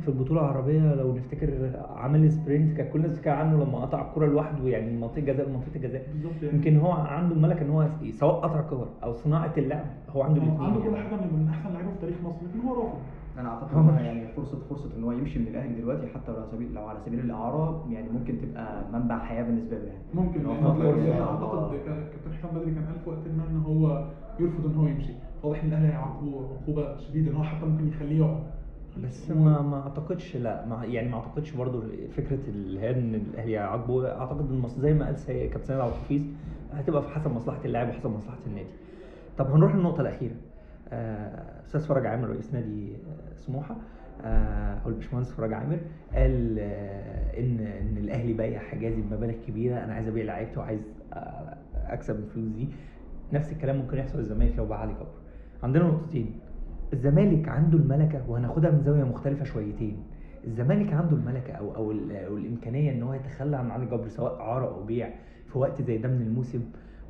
في 0.00 0.08
البطولة 0.08 0.40
العربية 0.40 0.94
لو 0.94 1.14
نفتكر 1.14 1.70
عمل 1.96 2.32
sprint 2.32 2.76
كان 2.76 2.88
كل 2.92 2.98
الناس 2.98 3.12
بتتكلم 3.12 3.34
عنه 3.34 3.64
لما 3.64 3.78
قطع 3.78 4.08
الكوره 4.08 4.26
لوحده 4.26 4.68
يعني 4.68 4.90
من 4.92 5.00
منطقة 5.00 5.20
جزاء 5.20 5.48
لمنطقه 5.48 5.76
الجزاء 5.76 6.06
بالظبط 6.12 6.42
يعني. 6.42 6.56
يمكن 6.56 6.76
هو 6.76 6.92
عنده 6.92 7.34
الملكه 7.34 7.62
إن 7.62 7.70
هو 7.70 7.88
سواء 8.10 8.34
قطع 8.40 8.60
كور 8.60 8.88
أو 9.02 9.12
صناعة 9.12 9.52
اللعب 9.58 9.86
هو 10.10 10.22
عنده 10.22 10.42
عنده 10.42 10.52
الاثنين 10.64 10.82
كل 10.82 10.96
يعني. 10.96 11.08
حاجة 11.08 11.20
من 11.20 11.48
أحسن 11.48 11.72
لعيبة 11.72 11.90
في 11.90 11.98
تاريخ 12.00 12.16
مصر 12.24 12.36
لكن 12.46 12.68
هو 12.68 12.74
رافض 12.74 12.98
أنا 13.38 13.48
أعتقد 13.48 13.74
إنها 13.78 14.00
يعني 14.06 14.26
فرصة 14.36 14.58
فرصة 14.70 14.96
إن 14.96 15.04
هو 15.04 15.12
يمشي 15.12 15.38
من 15.38 15.46
الأهلي 15.48 15.74
دلوقتي 15.80 16.06
حتى 16.06 16.30
لو 16.32 16.36
على 16.36 16.46
سبيل 16.52 16.74
لو 16.74 16.86
على 16.86 16.98
سبيل 17.06 17.20
الإعارة 17.20 17.86
يعني 17.90 18.08
ممكن 18.08 18.34
تبقى 18.40 18.84
منبع 18.92 19.18
حياة 19.18 19.42
بالنسبة 19.42 19.76
له 19.78 19.84
يعني 19.84 19.98
ممكن 20.14 20.40
كده، 20.40 21.24
أعتقد. 21.24 21.70
كا- 21.76 21.84
كابتن 21.86 22.32
حسام 22.38 22.50
بدري 22.54 22.74
كان 22.74 22.84
قال 22.84 22.98
في 23.04 23.10
وقت 23.10 23.18
ما 23.36 23.44
إن 23.50 23.62
هو 23.66 24.04
يرفض 24.40 24.66
إن 24.66 24.74
هو 24.74 24.86
يمشي 24.86 25.12
واضح 25.42 25.62
إن 25.62 25.68
الأهلي 25.68 25.88
هيعاقبه 25.88 26.40
عقوبة 26.62 26.96
شديدة 26.96 27.30
إن 27.30 27.36
هو 27.36 27.42
حتى 27.42 27.66
ممكن 27.66 27.88
يخليه 27.88 28.16
يقعد 28.18 28.42
بس 29.04 29.30
ما 29.30 29.62
ما 29.62 29.82
أعتقدش 29.82 30.36
لا 30.36 30.66
ما 30.66 30.84
يعني 30.84 31.08
ما 31.08 31.16
أعتقدش 31.16 31.50
برضو 31.52 31.82
فكرة 32.16 32.38
اللي 32.48 32.80
هي 32.80 32.90
ان 32.90 33.14
الاهلي 33.14 33.52
يعاقبه 33.52 34.08
أعتقد 34.08 34.50
ان 34.50 34.68
زي 34.78 34.94
ما 34.94 35.06
قال 35.06 35.18
سي- 35.18 35.48
كابتن 35.48 35.66
سيد 35.66 35.76
عبد 35.80 35.92
الحفيظ 35.92 36.22
هتبقى 36.72 37.02
في 37.02 37.08
حسب 37.08 37.30
مصلحة 37.32 37.64
اللاعب 37.64 37.88
وحسب 37.88 38.10
مصلحة 38.10 38.38
النادي. 38.46 38.68
طب 39.38 39.50
هنروح 39.50 39.74
للنقطة 39.74 40.00
الأخيرة. 40.00 40.34
آه، 40.88 41.62
أستاذ 41.66 41.80
فرج 41.86 42.06
عامر 42.06 42.28
رئيس 42.28 42.54
نادي 42.54 42.92
آه، 42.92 43.34
سموحة 43.36 43.76
آه، 44.24 44.78
أو 44.84 44.88
الباشمهندس 44.90 45.30
فرج 45.32 45.52
عامر 45.52 45.78
قال 46.14 46.56
آه، 46.58 47.38
إن 47.40 47.60
إن 47.60 47.96
الأهلي 47.96 48.32
بايع 48.32 48.60
حجازي 48.60 49.00
بمبالغ 49.02 49.34
كبيرة 49.46 49.84
أنا 49.84 49.94
عايز 49.94 50.08
أبيع 50.08 50.24
لعيبتي 50.24 50.58
وعايز 50.58 50.80
آه، 51.12 51.56
أكسب 51.86 52.16
الفلوس 52.18 52.48
دي. 52.48 52.68
نفس 53.32 53.52
الكلام 53.52 53.76
ممكن 53.76 53.98
يحصل 53.98 54.18
للزمالك 54.18 54.56
لو 54.58 54.66
باع 54.66 54.78
علي 54.78 54.92
جبر. 54.92 55.06
عندنا 55.62 55.84
نقطتين 55.84 56.38
الزمالك 56.92 57.48
عنده 57.48 57.78
الملكة 57.78 58.30
وهناخدها 58.30 58.70
من 58.70 58.80
زاوية 58.82 59.04
مختلفة 59.04 59.44
شويتين. 59.44 59.96
الزمالك 60.46 60.92
عنده 60.92 61.16
الملكة 61.16 61.52
أو 61.52 61.74
أو, 61.76 61.90
أو 62.26 62.36
الإمكانية 62.36 62.92
إن 62.92 63.02
هو 63.02 63.14
يتخلى 63.14 63.56
عن 63.56 63.70
علي 63.70 63.86
جبر 63.86 64.08
سواء 64.08 64.40
اعاره 64.40 64.66
أو 64.74 64.82
بيع 64.84 65.08
في 65.52 65.58
وقت 65.58 65.82
زي 65.82 65.98
ده 65.98 66.08
من 66.08 66.22
الموسم 66.22 66.60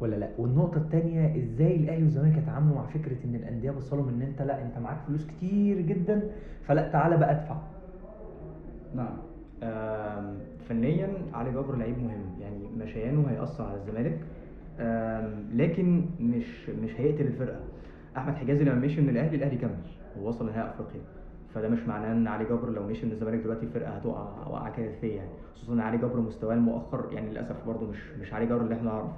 ولا 0.01 0.17
لأ. 0.17 0.29
والنقطة 0.39 0.77
الثانية 0.79 1.37
إزاي 1.43 1.77
الأهلي 1.77 2.03
والزمالك 2.03 2.37
يتعاملوا 2.39 2.77
مع 2.77 2.87
فكرة 2.87 3.17
إن 3.25 3.35
الأندية 3.35 3.71
بصلهم 3.71 4.09
إن 4.09 4.23
أنت 4.23 4.43
لأ 4.43 4.63
أنت 4.63 4.79
معاك 4.79 4.99
فلوس 5.09 5.27
كتير 5.27 5.81
جدا 5.81 6.23
فلأ 6.67 6.89
تعالى 6.93 7.17
بقى 7.17 7.31
ادفع. 7.33 7.57
نعم. 8.95 9.17
فنيا 10.69 11.09
علي 11.35 11.51
جبر 11.51 11.77
لعيب 11.77 11.99
مهم. 11.99 12.41
يعني 12.41 12.59
مشيانه 12.79 13.25
هيأثر 13.31 13.65
على 13.65 13.77
الزمالك. 13.77 14.19
لكن 15.55 16.05
مش 16.21 16.71
مش 16.71 17.01
هيقتل 17.01 17.27
الفرقة. 17.27 17.61
أحمد 18.17 18.35
حجازي 18.35 18.65
لما 18.65 18.75
مشي 18.79 19.01
من 19.01 19.09
الأهلي 19.09 19.37
الأهلي 19.37 19.57
كمل 19.57 19.77
ووصل 20.21 20.49
لنهائي 20.49 20.71
أفريقيا. 20.71 21.01
فده 21.55 21.69
مش 21.69 21.81
معناه 21.89 22.13
إن 22.13 22.27
علي 22.27 22.45
جبر 22.45 22.71
لو 22.71 22.83
مشي 22.87 23.07
من 23.07 23.13
الزمالك 23.13 23.39
دلوقتي 23.43 23.67
الفرقة 23.67 23.91
هتقع 23.91 24.49
وقعه 24.49 24.77
كارثيه 24.77 25.17
يعني؟ 25.17 25.31
خصوصا 25.55 25.73
إن 25.73 25.81
علي 25.81 25.99
جبر 25.99 26.21
مستواه 26.21 26.55
المؤخر 26.55 27.09
يعني 27.13 27.31
للأسف 27.31 27.67
برضه 27.67 27.87
مش 27.91 28.11
مش 28.21 28.35
علي 28.35 28.47
جبر 28.47 28.61
اللي 28.61 28.75
إحنا 28.75 28.91
نعرفه. 28.91 29.13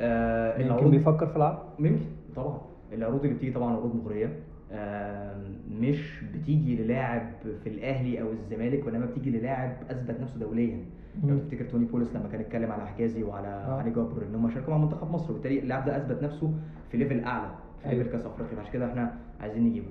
آه 0.00 0.58
يمكن 0.60 0.90
بيفكر 0.90 1.26
في 1.26 1.36
العقد؟ 1.36 1.80
ممكن 1.82 1.98
طبعا. 2.36 2.60
العروض 2.92 3.24
اللي 3.24 3.34
بتيجي 3.36 3.52
طبعا 3.52 3.72
عروض 3.76 3.96
مغرية. 3.96 4.32
آم، 4.72 5.56
مش 5.70 6.24
بتيجي 6.34 6.76
للاعب 6.76 7.30
في 7.64 7.68
الأهلي 7.68 8.20
أو 8.22 8.30
الزمالك 8.32 8.86
وإنما 8.86 9.06
بتيجي 9.06 9.30
للاعب 9.30 9.76
أثبت 9.90 10.20
نفسه 10.20 10.38
دوليا. 10.40 10.84
لو. 11.24 11.38
تفتكر 11.38 11.64
توني 11.64 11.84
بولس 11.84 12.16
لما 12.16 12.28
كان 12.28 12.40
اتكلم 12.40 12.72
على 12.72 12.86
حجازي 12.86 13.22
وعلى 13.22 13.48
آه. 13.48 13.78
علي 13.78 13.90
جبر 13.90 14.22
إن 14.30 14.34
هم 14.34 14.50
شاركوا 14.50 14.74
مع 14.74 14.78
منتخب 14.78 15.10
مصر 15.10 15.30
وبالتالي 15.32 15.58
اللاعب 15.58 15.84
ده 15.84 15.96
أثبت 15.96 16.22
نفسه 16.22 16.52
في 16.90 16.96
level 16.96 17.20
أعلى. 17.24 17.50
level 17.90 18.10
كاس 18.10 18.26
افريقيا 18.26 18.60
عشان 18.60 18.72
كده 18.72 18.86
إحنا 18.86 19.12
عايزين 19.40 19.64
نجيبه. 19.64 19.86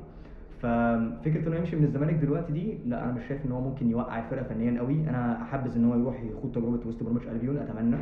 ففكرة 0.62 1.48
إنه 1.48 1.56
يمشي 1.56 1.76
من 1.76 1.84
الزمالك 1.84 2.14
دلوقتي 2.14 2.54
دي 2.54 2.78
لا 2.86 3.04
أنا 3.04 3.12
مش 3.14 3.28
شايف 3.28 3.46
إن 3.46 3.52
هو 3.52 3.62
ممكن 3.62 3.90
يوقع 3.90 4.20
الفرقة 4.20 4.44
فنيا 4.44 4.80
قوي. 4.80 5.10
أنا 5.10 5.42
أحبذ 5.42 5.76
إن 5.76 5.86
هو 5.86 5.96
يروح 6.00 6.24
يخوض 6.24 6.52
تجربة 6.52 6.88
ويست 6.88 7.04
بروميتش 7.04 7.28
ألبيون 7.28 7.58
أتمنى. 7.58 7.96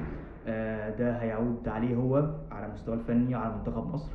آه، 0.47 0.89
ده 0.89 1.11
هيعود 1.17 1.67
عليه 1.67 1.95
هو 1.95 2.29
على 2.51 2.65
المستوى 2.65 2.95
الفني 2.95 3.35
وعلى 3.35 3.53
منتخب 3.57 3.93
مصر. 3.93 4.11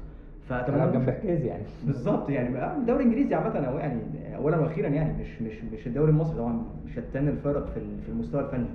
فأتمنى 0.48 0.92
جنب 0.92 1.10
حجازي 1.10 1.46
يعني. 1.46 1.62
بالظبط 1.86 2.30
يعني 2.30 2.76
الدوري 2.76 3.04
الإنجليزي 3.04 3.34
عامة 3.34 3.58
أو 3.58 3.78
يعني 3.78 4.00
اولا 4.36 4.58
وأخيرا 4.58 4.88
يعني 4.88 5.22
مش 5.22 5.42
مش 5.42 5.64
مش 5.72 5.86
الدوري 5.86 6.10
المصري 6.10 6.38
طبعا 6.38 6.62
شتان 6.96 7.28
الفرق 7.28 7.66
في 7.66 7.80
في 8.02 8.08
المستوى 8.08 8.40
الفني. 8.40 8.66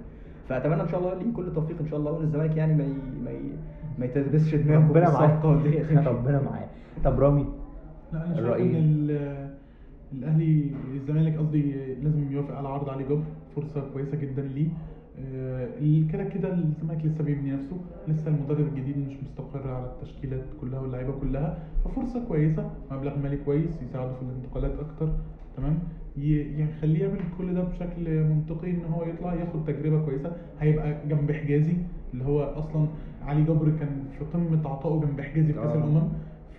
فأتمنى 0.50 0.82
إن 0.82 0.88
شاء 0.88 1.00
الله 1.00 1.14
ليه 1.14 1.34
كل 1.34 1.44
التوفيق 1.48 1.80
إن 1.82 1.88
شاء 1.88 2.00
الله 2.00 2.12
وإن 2.12 2.24
الزمالك 2.24 2.58
يعني 2.58 2.74
ما 2.74 2.84
ي... 2.84 2.94
ما 3.24 3.32
ي... 3.32 3.52
ما 3.98 4.06
يتلبسش 4.06 4.56
دماغه 4.56 4.88
ربنا 4.90 5.10
معاه. 5.12 5.46
ربنا 6.14 6.42
معاه. 6.42 6.68
طب 7.04 7.20
رامي 7.20 7.46
لا 8.14 8.26
أنا 8.26 8.36
شايف. 8.36 8.62
إن 8.62 8.76
ال- 8.76 9.54
الأهلي 10.14 10.72
الزمالك 10.94 11.38
قصدي 11.38 11.76
لازم 12.04 12.32
يوافق 12.32 12.56
على 12.56 12.68
عرض 12.68 12.90
علي 12.90 13.04
جبر 13.04 13.24
فرصة 13.56 13.90
كويسة 13.94 14.18
جدا 14.18 14.42
ليه 14.42 14.68
آه، 15.20 15.68
كده 16.14 16.24
كده 16.24 16.54
الزمالك 16.54 17.06
لسه 17.06 17.24
بيبني 17.24 17.52
نفسه 17.52 17.78
لسه 18.08 18.28
المدرب 18.28 18.68
الجديد 18.68 18.98
مش 18.98 19.14
مستقر 19.24 19.70
على 19.72 19.86
التشكيلات 19.86 20.44
كلها 20.62 20.80
واللعيبه 20.80 21.12
كلها 21.22 21.58
ففرصة 21.86 22.26
كويسة 22.28 22.70
مبلغ 22.92 23.18
مالي 23.20 23.38
كويس 23.38 23.82
يساعده 23.82 24.14
في 24.14 24.22
الانتقالات 24.22 24.72
أكتر 24.80 25.10
تمام 25.58 25.80
ي- 26.18 26.62
يخليه 26.62 27.04
يعمل 27.06 27.20
كل 27.38 27.54
ده 27.54 27.64
بشكل 27.64 28.24
منطقي 28.24 28.72
إن 28.72 28.86
هو 28.94 29.04
يطلع 29.06 29.34
ياخد 29.34 29.66
تجربة 29.66 30.06
كويسة 30.06 30.32
هيبقى 30.60 30.96
جنب 31.10 31.32
حجازي 31.32 31.74
اللي 32.14 32.26
هو 32.26 32.42
أصلا 32.44 32.88
علي 33.22 33.44
جبر 33.44 33.70
كان 33.80 34.04
في 34.20 34.26
قمة 34.26 34.70
عطائه 34.70 35.00
جنب 35.06 35.22
حجازي 35.22 35.54
في 35.54 35.60
كأس 35.60 35.72
آه. 35.72 35.78
الأمم 35.78 36.10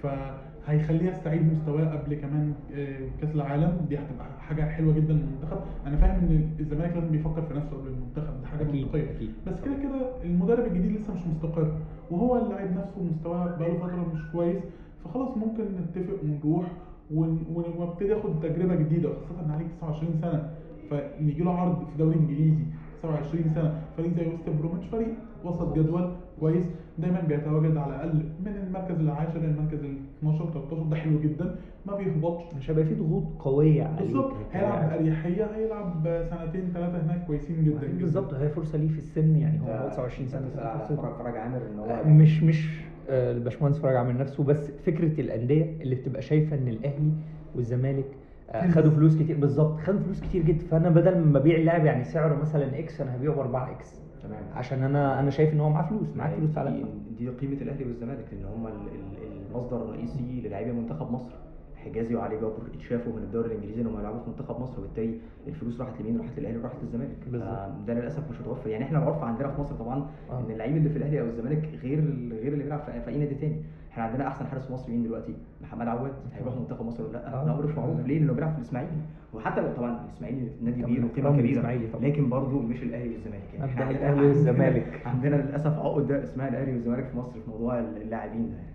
فهيخليه 0.08 1.10
يستعيد 1.10 1.52
مستواه 1.52 1.84
قبل 1.96 2.14
كمان 2.14 2.52
آه، 2.74 2.98
كأس 3.20 3.34
العالم. 3.34 3.86
دي 3.88 3.98
هتبقى 3.98 4.26
حاجة 4.40 4.62
حلوة 4.62 4.94
جدا 4.94 5.12
للمنتخب. 5.12 5.58
أنا 5.86 5.96
فاهم 5.96 6.18
إن 6.20 6.50
الزمالك 6.60 6.94
لازم 6.96 7.10
بيفكر 7.10 7.42
في 7.42 7.54
نفسه 7.54 7.76
قبل 7.76 7.86
المنتخب. 7.88 8.40
دي 8.40 8.46
حاجة 8.46 8.64
منطقية. 8.64 9.08
بس 9.46 9.60
كده 9.60 9.74
كده 9.74 10.22
المدرب 10.24 10.66
الجديد 10.66 10.92
لسه 10.92 11.14
مش 11.14 11.26
مستقر 11.26 11.72
وهو 12.10 12.36
اللاعب 12.36 12.70
نفسه 12.76 13.02
مستواه 13.02 13.44
بقاله 13.58 13.78
فترة 13.78 14.06
مش 14.14 14.20
كويس. 14.32 14.62
فخلاص 15.04 15.36
ممكن 15.36 15.64
نتفق 15.64 16.14
ونروح 16.24 16.66
ون- 17.14 17.44
ون- 17.54 17.74
وابتدي 17.78 18.14
آخد 18.16 18.40
تجربة 18.40 18.74
جديدة 18.74 19.08
خاصة 19.28 19.44
إن 19.46 19.50
عليك 19.50 19.66
29 19.80 20.14
سنة. 20.20 20.50
فنيجي 20.90 21.42
له 21.42 21.58
عرض 21.58 21.78
في 21.84 21.98
دوري 21.98 22.16
انجليزي 22.16 22.64
27 23.02 23.50
سنة. 23.54 23.80
فريق 23.96 24.12
زي 24.12 24.26
وست 24.26 24.48
بروميتش 24.60 24.86
فريق 24.86 25.14
وسط 25.44 25.74
جدول. 25.78 26.12
كويس. 26.40 26.64
دايما 26.98 27.20
بيتواجد 27.20 27.76
على 27.76 27.94
الأقل 27.94 28.14
من 28.44 28.56
المركز 28.66 29.00
العاشر 29.00 29.38
للمركز 29.38 29.84
ال 29.84 29.96
12 30.18 30.50
13 30.52 30.82
ده 30.82 30.96
حلو 30.96 31.20
جدا. 31.20 31.56
ما 31.86 31.96
بيهبطش. 31.96 32.54
مش 32.56 32.70
هيبقى 32.70 32.84
في 32.84 32.94
ضغوط 32.94 33.24
قوية 33.38 33.84
عليك 33.84 33.98
بالظبط. 34.00 34.32
هيلعب. 34.52 34.90
باريحيه 34.90 35.44
هيلعب 35.44 36.24
سنتين 36.30 36.70
ثلاثة 36.74 37.02
هناك 37.02 37.26
كويسين 37.26 37.64
جدا 37.64 37.86
جدا. 37.86 37.98
بالظبط 38.00 38.34
هي 38.34 38.48
فرصة 38.48 38.78
ليه 38.78 38.88
في 38.88 38.98
السن 38.98 39.36
يعني. 39.36 39.60
هو 39.60 39.66
ده 39.66 39.88
29 39.88 40.28
سنة. 40.28 40.48
فرج 40.88 41.14
فرج 41.14 41.36
عامر 41.36 41.60
إن 41.72 41.78
هو 41.78 41.84
آه، 41.84 42.08
مش 42.08 42.42
مش 42.42 42.68
آه، 43.10 43.32
الباشمهندس 43.32 43.78
فرج 43.78 43.96
عامل 43.96 44.18
نفسه 44.18 44.44
بس 44.44 44.70
فكرة 44.70 45.20
الأندية 45.20 45.76
اللي 45.80 45.94
بتبقى 45.94 46.22
شايفة 46.22 46.56
إن 46.56 46.68
الأهلي 46.68 47.12
والزمالك 47.54 48.06
آه،. 48.50 48.70
خدوا 48.70 48.90
فلوس 48.90 49.16
كتير. 49.16 49.36
بالظبط. 49.36 49.80
خدوا 49.80 50.00
فلوس 50.00 50.20
كتير 50.20 50.42
جدا. 50.42 50.66
فأنا 50.66 50.88
بدل 50.88 51.18
ما 51.18 51.38
أبيع 51.38 51.56
اللاعب 51.56 51.84
يعني 51.84 52.04
سعره 52.04 52.40
مثلا 52.40 52.78
إكس 52.78 53.00
أنا 53.00 53.16
هبيعه 53.16 53.34
ب 53.34 53.38
4 53.38 53.70
إكس 53.70 54.03
تمام. 54.24 54.42
عشان 54.54 54.82
أنا 54.82 55.20
أنا 55.20 55.30
شايف 55.30 55.52
إن 55.52 55.60
هو 55.60 55.68
معاه 55.70 55.88
فلوس 55.88 56.16
معاه 56.16 56.37
فلوس 56.37 56.58
على 56.58 56.70
دي, 56.70 56.84
دي 57.18 57.28
قيمة 57.30 57.56
الأهلي 57.62 57.84
والزمالك 57.84 58.24
لأن 58.32 58.44
هم 58.44 58.66
المصدر 59.50 59.82
الرئيسي 59.82 60.40
للاعيبه 60.44 60.72
منتخب 60.72 61.12
مصر. 61.12 61.30
حجازي 61.76 62.14
وعلي 62.14 62.37
جبر 62.37 62.62
اتشافوا 62.74 63.12
من 63.12 63.22
الدوري 63.22 63.46
الإنجليزي 63.46 63.80
انهم 63.82 63.96
هيلعبوا 63.96 64.20
في 64.20 64.30
منتخب 64.30 64.60
مصر 64.60 64.78
وبالتالي 64.80 65.18
الفلوس 65.46 65.80
راحت 65.80 66.00
لمين؟ 66.00 66.18
راحت 66.18 66.38
للأهلي 66.38 66.58
وراحت 66.58 66.76
للزمالك. 66.82 67.16
بالظبط. 67.32 67.48
ده 67.87 67.94
للأسف 67.94 68.30
مش 68.30 68.40
متوفر 68.40 68.70
يعني 68.70 68.84
إحنا 68.84 68.98
العرف 68.98 69.22
عندنا 69.22 69.48
في 69.48 69.60
مصر 69.60 69.74
طبعا 69.74 70.06
آه. 70.30 70.40
إن 70.40 70.50
اللعيب 70.50 70.76
اللي 70.76 70.88
في 70.90 70.96
الأهلي 70.96 71.20
أو 71.20 71.26
الزمالك 71.26 71.68
غير 71.82 71.98
غير 72.42 72.52
اللي 72.52 72.64
بيلعب 72.64 72.80
في 72.80 73.08
أي 73.08 73.18
نادي 73.18 73.34
تاني. 73.34 73.56
إحنا 73.94 74.04
عندنا 74.04 74.26
أحسن 74.28 74.46
حارس 74.46 74.66
في 74.66 74.72
مصر 74.72 74.90
مين 74.90 75.02
دلوقتي؟ 75.02 75.35
محمد 75.62 75.88
عواد 75.88 76.12
هيروح 76.33 76.54
منتخب 76.57 76.87
مصر 76.87 77.02
ولا 77.04 77.12
لأ؟ 77.12 77.35
آه. 77.42 77.44
ده 77.44 77.66
مش 77.66 77.76
معروف 77.76 78.00
ليه؟ 78.07 78.18
لأنه 78.18 78.33
بيلعب 78.33 78.52
في 78.52 78.59
الإسماعيلي 78.59 78.90
وحتى 79.35 79.61
لو 79.61 79.72
طبعا 79.76 80.00
الإسماعيلي 80.04 80.48
نادي 80.62 80.83
كبير 80.83 81.04
وقيمة 81.04 81.38
كبيرة. 81.38 81.70
لكن 82.00 82.28
برضه 82.28 82.62
مش 82.62 82.83
الأهلي 82.83 83.09
والزمالك 83.14 83.42
يعني 83.54 83.72
عندنا- 83.83 84.22
والزمالك. 84.22 85.02
عندنا 85.07 85.37
للأسف 85.37 85.78
عقدة 85.78 86.22
اسمها 86.22 86.48
الأهلي 86.48 86.72
والزمالك 86.72 87.07
في 87.07 87.16
مصر 87.16 87.33
في 87.33 87.50
موضوع 87.50 87.78
اللاعبين 87.78 88.50
ده 88.50 88.57
يعني 88.57 88.74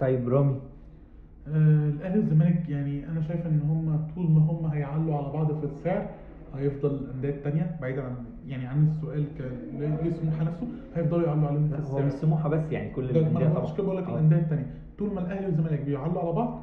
طيب 0.00 0.28
رامي 0.28 0.60
آه، 1.48 1.88
الأهلي 1.88 2.18
والزمالك 2.18 2.68
يعني 2.68 3.08
أنا 3.08 3.20
شايف 3.20 3.46
إن 3.46 3.60
هم 3.60 4.06
طول 4.14 4.30
ما 4.30 4.40
هم 4.40 4.66
هيعلوا 4.66 5.16
على 5.16 5.32
بعض 5.32 5.58
في 5.60 5.64
السعر 5.64 6.06
هيفضل 6.56 6.90
الانديه 6.94 7.28
التانيه 7.30 7.76
بعيدا 7.80 8.02
عن 8.02 8.14
يعني 8.46 8.66
عن 8.66 8.88
السؤال 8.88 9.24
ك- 9.38 9.52
لسموحه 10.06 10.44
نفسه 10.44 10.66
هيفضلوا 10.94 11.26
يعلوا 11.26 11.48
عليهم 11.48 11.68
في 11.68 11.70
لا 11.74 11.78
هو 11.80 11.82
السعر 11.82 12.04
مش 12.06 12.12
سموحة 12.12 12.48
بس 12.48 12.72
يعني 12.72 12.90
كل 12.90 13.04
الأندية 13.04 13.48
طبعا 13.48 13.62
مش 13.64 13.72
كده 13.74 13.82
بقول 13.86 13.96
لك 13.96 14.04
آه. 14.08 14.14
الانديه 14.14 14.36
التانية 14.36 14.66
طول 14.98 15.14
ما 15.14 15.20
الأهلي 15.20 15.46
والزمالك 15.46 15.80
بيعلوا 15.80 16.20
على 16.22 16.32
بعض 16.32 16.60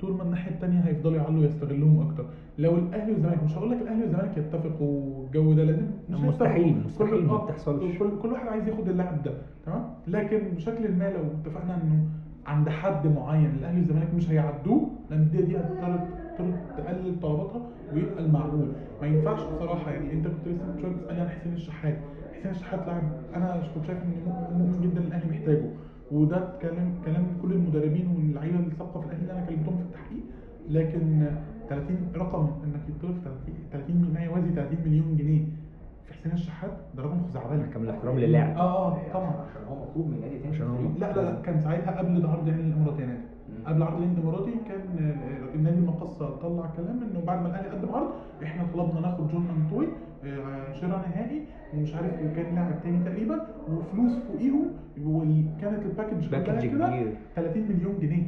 طول 0.00 0.12
ما 0.16 0.22
الناحية 0.22 0.50
التانية 0.50 0.80
هيفضلوا 0.80 1.16
يعلوا 1.16 1.40
ويستغلوهم 1.40 2.08
أكتر 2.10 2.24
لو 2.58 2.74
الأهلي 2.74 3.12
والزمالك 3.12 3.42
مش 3.44 3.56
هقول 3.58 3.70
لك 3.70 3.82
الأهلي 3.82 4.02
والزمالك 4.02 4.36
يتفقوا 4.36 5.14
والجو 5.20 5.52
ده 5.52 5.64
لأن 5.64 5.90
مش 6.10 6.20
مستحيل،. 6.20 6.82
مستحيل، 6.86 7.26
ما 7.26 7.32
آه، 7.32 7.44
بتحصلش. 7.44 7.98
كل, 7.98 8.10
كل 8.22 8.32
واحد 8.32 8.48
عايز 8.48 8.68
ياخد 8.68 8.88
اللاعب 8.88 9.22
ده 9.22 9.32
تمام 9.66 9.84
لكن 10.08 10.38
بشكل 10.56 10.92
ما 10.92 11.10
لو 11.10 11.20
اتفقنا 11.40 11.74
إنه 11.74 12.04
عند 12.46 12.68
حد 12.68 13.06
معين 13.06 13.50
الأهلي 13.60 13.78
والزمالك 13.78 14.14
مش 14.14 14.30
هيعدوه 14.30 14.90
لأن 15.10 15.20
الدنيا 15.22 15.44
دي 15.44 15.56
هتضطر 15.56 15.96
تضطر 15.96 16.06
تقلل 16.78 17.20
طلباتها 17.22 17.60
ويبقى 17.94 18.24
المعقول. 18.24 18.72
ما 19.00 19.06
ينفعش 19.06 19.40
بصراحة 19.42 19.90
يعني 19.90 20.12
انت 20.12 20.26
كنت 20.26 20.48
لسه 20.48 20.64
من 20.66 20.78
شوية 20.80 20.92
بتسالني 20.92 21.20
عن 21.20 21.28
حسين 21.28 21.52
الشحات. 21.52 21.98
حسين 22.38 22.50
الشحات 22.50 22.86
لاعب 22.86 23.02
أنا 23.34 23.62
كنت 23.74 23.84
شايف 23.84 23.98
ان 24.02 24.12
مؤمن- 24.52 24.80
جدا 24.82 25.00
الأهلي 25.00 25.30
محتاجه. 25.30 25.70
وده 26.12 26.48
كلام 26.62 26.94
كلام 27.04 27.26
كل 27.42 27.52
المدربين 27.52 28.06
واللعيبة 28.16 28.58
اللي 28.58 28.70
سابقه 28.78 29.00
في 29.00 29.06
الأهلي 29.06 29.20
اللي 29.22 29.32
أنا 29.32 29.46
كلمتهم 29.46 29.76
في 29.76 29.82
التحقيق. 29.82 30.22
لكن 30.70 31.26
30 31.68 31.96
رقم 32.16 32.46
إنك 32.64 32.80
يطلب 32.88 33.14
30 33.24 33.54
30 33.72 34.10
ما 34.14 34.20
يوازي 34.20 34.48
30 34.54 34.78
مليون 34.86 35.16
جنيه. 35.16 35.42
حسين 36.20 36.32
الشحات 36.32 36.70
ده 36.94 37.02
رقم 37.02 37.22
خزعبلي 37.28 37.66
كامل 37.72 37.88
الإحترام 37.88 38.18
للاعب. 38.18 38.56
آه 38.56 38.88
آه 38.88 38.98
طبعا. 39.14 39.26
عشان 39.50 39.62
هو 39.68 39.76
مطلوب 39.84 40.06
من 40.10 40.20
نادي 40.20 40.38
تاني. 40.38 40.54
عشان. 40.54 40.94
لا 41.00 41.12
لا 41.12 41.20
لا 41.20 41.40
كان 41.42 41.60
ساعتها 41.60 41.98
قبل 41.98 42.26
عرض 42.26 42.48
العين 42.48 42.66
الإماراتي 42.72 43.02
يعني. 43.02 43.18
قبل 43.66 43.82
عرض 43.82 43.96
العين 43.96 44.12
الإماراتي 44.18 44.50
كان 44.68 44.80
آه، 44.98 45.54
النادي 45.54 45.78
المقصه 45.78 46.36
طلع 46.36 46.66
كلام 46.76 47.02
إنه 47.02 47.20
بعد 47.26 47.42
ما 47.42 47.48
الأهلي 47.48 47.68
قدم 47.68 47.94
عرض 47.94 48.10
إحنا 48.42 48.62
طلبنا 48.74 49.00
ناخد 49.00 49.28
جون 49.28 49.46
أنطوي 49.56 49.86
آه، 50.24 50.72
شراء 50.72 50.98
نهائي 51.08 51.42
ومش 51.74 51.94
عارف 51.94 52.12
وكان 52.14 52.54
لاعب 52.54 52.82
تاني 52.82 53.04
تقريبا 53.04 53.46
وفلوس 53.70 54.12
فوقيهم 54.18 54.66
وكانت 55.04 55.82
ال 55.86 55.91
package 55.91 56.28
كلها 56.28 56.40
كده 56.40 56.88
كبير. 56.88 57.14
30 57.36 57.62
مليون 57.62 57.98
جنيه. 58.00 58.22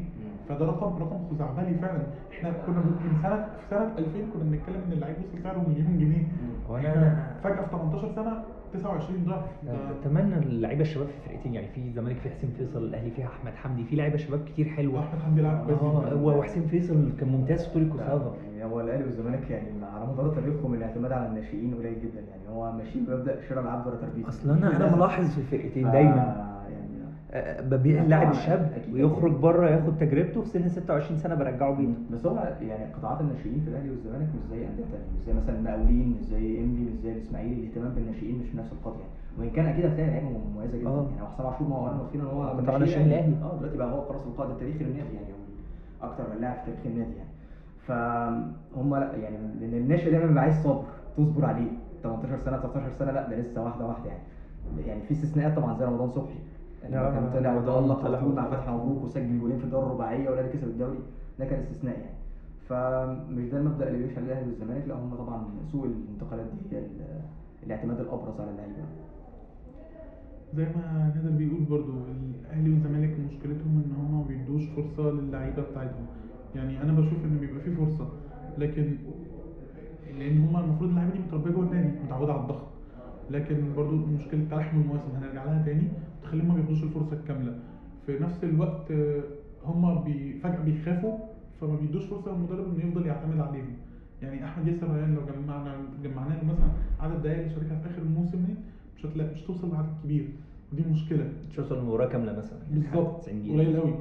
فده 0.49 0.67
رقم 0.67 1.03
رقم 1.03 1.19
خزعبلي 1.31 1.75
فعلا. 1.75 2.03
إحنا 2.33 2.53
كنا 2.67 2.77
من 2.79 3.19
سنة 3.23 3.37
في 3.45 3.67
سنة 3.71 3.91
2000 3.99 4.19
كنا 4.35 4.43
بنتكلم 4.45 4.81
إن 4.87 4.93
اللعيب 4.93 5.17
وصل 5.19 5.43
سعره 5.43 5.59
مليون 5.69 5.99
جنيه. 5.99 6.27
إحنا 6.77 7.27
فجأة 7.45 7.63
في 7.63 7.71
18 7.71 8.09
سنة 8.15 8.43
29 8.73 9.25
ضعف. 9.27 9.45
ده- 9.67 9.91
أتمنى 9.91 10.37
اللعيبة 10.39 10.81
الشباب 10.81 11.07
في 11.07 11.13
الفرقتين 11.27 11.55
يعني 11.55 11.67
في 11.69 11.81
الزمالك 11.81 12.17
في 12.17 12.31
حسين 12.31 12.51
فيصل 12.59 12.79
الأهلي 12.85 13.11
فيها 13.11 13.27
أحمد 13.27 13.53
حمدي 13.55 13.85
في 13.85 13.97
لعيبة 13.97 14.17
شباب 14.17 14.45
كتير 14.45 14.69
حلوة. 14.69 14.95
واحمد 15.01 15.21
حمدي 15.21 15.41
لعب 15.43 15.67
كويس 15.67 15.79
آه 15.83 16.25
وحسين 16.25 16.67
فيصل 16.67 17.13
كان 17.21 17.29
ممتاز 17.29 17.67
في 17.67 17.73
بطولة 17.75 17.83
الكوسافا 17.83 18.33
يعني 18.57 18.73
هو 18.73 18.81
الأهلي 18.81 19.05
والزمالك 19.05 19.51
يعني 19.51 19.85
على 19.95 20.07
مدار 20.13 20.29
تاريخهم 20.29 20.75
الاعتماد 20.75 21.13
على 21.13 21.27
الناشئين 21.27 21.75
قليل 21.75 21.95
جدا. 22.03 22.21
يعني 22.21 22.49
هو 22.57 22.73
ماشيين 22.73 23.05
بمبدأ 23.07 23.41
شراء 23.49 23.63
العبد 23.65 23.87
ولا 23.87 23.97
تربيته. 23.97 24.29
أصلا 24.29 24.53
أنا 24.59 24.77
أنا. 24.77 24.97
ملاحظ 24.97 25.31
في 25.31 25.39
الفرقتين 25.39 25.91
دايما. 25.91 26.52
ببيع 27.61 28.03
اللاعب 28.03 28.31
الشاب. 28.31 28.73
ويخرج 28.93 29.33
بره 29.33 29.71
ياخد 29.71 29.99
تجربته 29.99 30.43
في 30.43 30.49
سن 30.49 30.69
26 30.69 31.19
سنة 31.19 31.35
برجعه 31.35 31.75
بيته. 31.75 31.95
بس 32.13 32.27
هو 32.27 32.37
يعني 32.61 32.93
قطاعات 32.95 33.21
الناشئين 33.21 33.61
في 33.61 33.69
الأهلي 33.71 33.91
والزمالك 33.91 34.29
مش 34.37 34.51
زي 34.51 34.67
أندية 34.67 34.85
تانية 34.85 35.07
مش 35.17 35.23
زي 35.27 35.33
مثلا 35.33 35.57
المقاولين 35.59 36.17
مش 36.19 36.25
زي 36.25 36.59
إنبي 36.61 36.83
مش 36.91 36.99
زي 36.99 37.13
الإسماعيلي 37.13 37.55
الاهتمام 37.61 37.95
بالناشئين 37.95 38.39
مش 38.39 38.51
بنفس 38.51 38.73
القدر 38.73 38.97
يعني. 39.01 39.13
وإن 39.39 39.51
كان 39.51 39.67
أكيد 39.67 39.85
هتلاقي 39.87 40.11
لعيبة 40.11 40.29
مميزة 40.29 40.79
جدا 40.79 40.89
آه. 40.89 41.07
يعني. 41.11 41.23
هو 41.23 41.27
حسام 41.27 41.47
عاشور 41.47 41.69
ما 41.69 41.77
هو 41.77 41.87
أنا 41.91 42.01
واخدين 42.03 42.21
إن 42.21 42.27
هو 42.27 42.43
قطاع 42.43 42.75
من 42.75 42.81
ناشئين 42.81 43.07
الأهلي. 43.07 43.35
آه 43.43 43.57
دلوقتي 43.59 43.77
بقى 43.79 43.93
هو 43.93 44.03
خلاص 44.03 44.27
القائد 44.27 44.51
التاريخي 44.51 44.85
للنادي 44.85 45.15
يعني 45.15 45.27
أكتر 46.03 46.25
من 46.35 46.41
لاعب 46.41 46.57
في 46.57 46.65
تاريخ 46.67 46.87
النادي 46.87 47.15
يعني. 47.17 47.31
فهم 47.87 48.97
لا 48.97 49.17
يعني 49.17 49.37
لأن 49.61 49.75
الناشئ 49.75 50.11
دايما 50.11 50.27
بيبقى 50.27 50.43
عايز 50.43 50.63
صبر 50.65 50.83
تصبر 51.17 51.45
عليه. 51.45 51.69
18 52.03 52.39
سنة 52.39 52.57
19 52.57 52.91
سنة 52.93 53.11
لا 53.13 53.29
ده 53.31 53.37
لسه 53.37 53.65
واحدة 53.65 53.87
واحدة 53.87 54.07
يعني. 54.11 54.23
يعني 54.87 55.03
في 55.03 55.11
استثناءات 55.13 55.57
طبعا 55.57 55.79
زي 55.79 55.85
رمضان 55.85 56.11
صبحي. 56.11 56.39
اللي 56.87 56.97
هو 56.99 57.05
آه، 57.07 57.11
كان 57.15 57.31
طلع. 57.33 57.57
وتألق 57.57 58.05
على 58.05 58.21
طول 58.21 58.35
مع. 58.35 58.51
فتحي 58.51 58.71
مبروك 58.73 59.05
وسجل 59.05 59.41
جولين 59.41 59.59
في 59.59 59.65
الدوري 59.65 59.87
الرباعية 59.87 60.31
والاهلي 60.31 60.49
كسب 60.53 60.65
الدوري. 60.69 60.99
ده 61.39 61.45
كان 61.45 61.61
استثناء 61.61 61.95
يعني. 61.99 62.17
فمش 62.69 63.49
ده 63.51 63.59
المبدأ 63.59 63.89
اللي 63.89 63.99
بيمشي 63.99 64.17
عليه 64.17 64.27
الأهلي 64.33 64.47
والزمالك 64.47 64.89
لا 64.89 64.95
هم 64.95 65.15
طبعا 65.15 65.45
سوق 65.73 65.85
الانتقالات 65.85 66.47
دي 66.47 66.77
هي 66.77 66.81
ال- 66.81 67.21
الاعتماد 67.67 68.01
الأبرز 68.01 68.41
على 68.41 68.51
اللعيبة. 68.51 68.85
زي 70.55 70.65
ما 70.65 71.13
نادر 71.15 71.31
بيقول 71.37 71.61
برضو 71.71 71.93
الأهلي 72.41 72.71
والزمالك 72.71 73.17
مشكلتهم 73.31 73.83
إن 73.85 73.93
هم 73.99 74.19
ما 74.19 74.25
بيدوش 74.29 74.63
فرصة 74.77 75.11
للعيبة 75.11 75.63
بتاعتهم. 75.63 76.07
يعني 76.55 76.83
أنا 76.83 76.93
بشوف 76.93 77.25
إن 77.25 77.39
بيبقى 77.41 77.61
في 77.61 77.71
فرصة 77.77 78.09
لكن 78.59 78.97
لأن 80.19 80.39
هم 80.45 80.57
المفروض 80.57 80.91
اللعيبة 80.91 81.13
دي 81.13 81.19
متربية 81.19 81.51
جوه 81.51 81.65
النادي 81.65 81.89
متعودة 82.05 82.33
على 82.33 82.43
الضغط. 82.43 82.67
لكن 83.31 83.57
برضو 83.77 83.97
مشكلة 83.97 84.45
تلاحم 84.51 84.81
المواسم 84.81 85.09
هنرجع 85.17 85.45
لها 85.45 85.63
تاني. 85.67 85.89
تخليهم 86.33 86.49
ما 86.49 86.55
بياخدوش 86.55 86.83
الفرصة 86.83 87.13
الكاملة. 87.17 87.59
في 88.07 88.19
نفس 88.19 88.45
الوقت 88.45 88.91
آه، 88.91 89.23
هم 89.65 90.03
بي 90.05 90.33
فجأة 90.43 90.61
بيخافوا 90.63 91.19
فما 91.61 91.77
بيدوش 91.77 92.05
فرصة 92.05 92.33
للمدرب 92.33 92.75
إنه 92.75 92.85
يفضل 92.89 93.07
يعتمد 93.07 93.41
عليهم. 93.41 93.77
يعني 94.23 94.45
أحمد 94.45 94.67
ياسر 94.67 94.95
ريان 94.95 95.15
لو 95.15 95.21
جمعنا 95.27 95.77
جمعنا 96.05 96.35
له 96.35 96.45
مثلا 96.45 96.69
عدد 97.01 97.27
اللي 97.27 97.51
شاركها 97.51 97.79
في 97.79 97.91
آخر 97.91 98.03
الموسم 98.03 98.45
مش 98.97 99.07
هتلاقي 99.07 99.33
مش 99.35 99.41
توصل 99.43 99.73
لعدد 99.73 99.89
كبير 100.05 100.29
ودي 100.73 100.83
مشكلة. 100.93 101.29
مش 101.51 101.57
توصل 101.57 101.79
المباراه 101.79 102.07
كاملة 102.07 102.39
مثلا. 102.39 102.59
بالظبط. 102.71 103.21
90 103.23 103.43
دقيقة. 103.43 103.55
قليل 103.55 103.81
قوي 103.81 103.95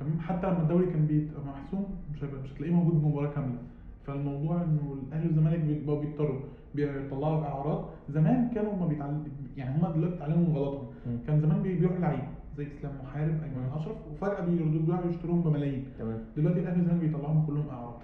تمام؟ 0.00 0.20
حتى 0.20 0.46
لما 0.46 0.62
الدوري 0.62 0.86
كان 0.86 1.06
بيبقى 1.06 1.42
محسوم 1.46 1.84
مش 2.14 2.24
هيبقى 2.24 2.42
مش 2.42 2.52
هتلاقيه 2.52 2.72
موجود 2.74 3.02
بمباراة 3.02 3.30
كاملة. 3.34 3.58
فالموضوع 4.06 4.62
إنه 4.62 4.96
الأهلي 5.08 5.26
والزمالك 5.26 5.60
بقوا 5.86 6.00
بيضطروا. 6.00 6.40
بيطلعوا 6.74 7.44
اعراض 7.44 7.84
زمان 8.08 8.48
كانوا 8.54 8.76
ما 8.76 8.86
بيتعلم 8.86 9.24
يعني 9.56 9.76
هم 9.76 9.92
دلوقتي 9.92 10.16
اتعلموا 10.16 10.46
من 10.48 10.56
غلطهم. 10.56 10.86
كان 11.26 11.40
زمان 11.40 11.62
بيبيعوا 11.62 11.98
لعيب 11.98 12.24
زي 12.56 12.66
إسلام 12.66 12.92
محارب 13.04 13.28
أيمن 13.42 13.70
أشرف 13.76 13.96
وفجأة 14.12 14.40
بيردوا 14.44 15.10
يشتروهم 15.10 15.40
بملايين. 15.42 15.84
تمام. 15.98 16.18
دلوقتي 16.36 16.60
الأهلي 16.60 16.78
والزمالك 16.78 17.00
بيطلعوهم 17.00 17.46
كلهم 17.46 17.68
اعراض 17.70 17.94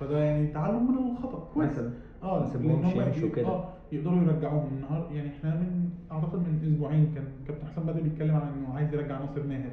فده 0.00 0.18
يعني 0.18 0.46
تعلم 0.46 0.90
من 0.90 1.12
الخطا 1.12 1.48
كويس. 1.54 1.70
مثلا. 1.70 1.90
آه 2.22 2.46
سيبهمش 2.46 2.92
يمشوا 2.94 3.28
كده. 3.36 3.46
آه 3.48 3.64
يقدروا 3.92 4.22
يرجعوهم 4.22 4.68
النهارده 4.76 5.14
يعني 5.14 5.28
إحنا 5.28 5.54
من 5.54 5.90
أعتقد 6.12 6.38
من 6.38 6.68
أسبوعين 6.72 7.12
كان 7.14 7.24
كابتن 7.46 7.66
حسام 7.66 7.86
بدري 7.86 8.02
بيتكلم 8.02 8.34
عن 8.34 8.42
إنه 8.58 8.74
عايز 8.74 8.94
يرجع 8.94 9.18
ناصر 9.18 9.42
ماهر 9.42 9.70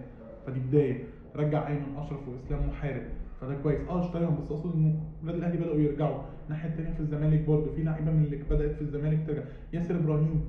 فدي 0.47 0.59
بداية. 0.59 1.03
رجع 1.35 1.67
أيمن 1.67 1.95
أشرف 1.97 2.19
وإسلام 2.27 2.69
محارب. 2.69 3.01
فده 3.41 3.55
كويس. 3.63 3.79
آه 3.89 3.99
اشتريهم 4.05 4.35
بس 4.35 4.51
أقصد 4.51 4.75
إنه 4.75 4.99
ولاد 5.23 5.35
الأهلي 5.35 5.57
بدأوا 5.57 5.75
يرجعوا. 5.75 6.21
الناحية 6.45 6.69
الثانية 6.69 6.91
في 6.93 6.99
الزمالك 6.99 7.47
برضه 7.47 7.71
في 7.71 7.83
لعيبة 7.83 8.11
من 8.11 8.23
اللي 8.23 8.37
بدأت 8.49 8.71
في 8.75 8.81
الزمالك 8.81 9.27
ترجع. 9.27 9.41
ياسر 9.73 9.95
إبراهيم. 9.95 10.41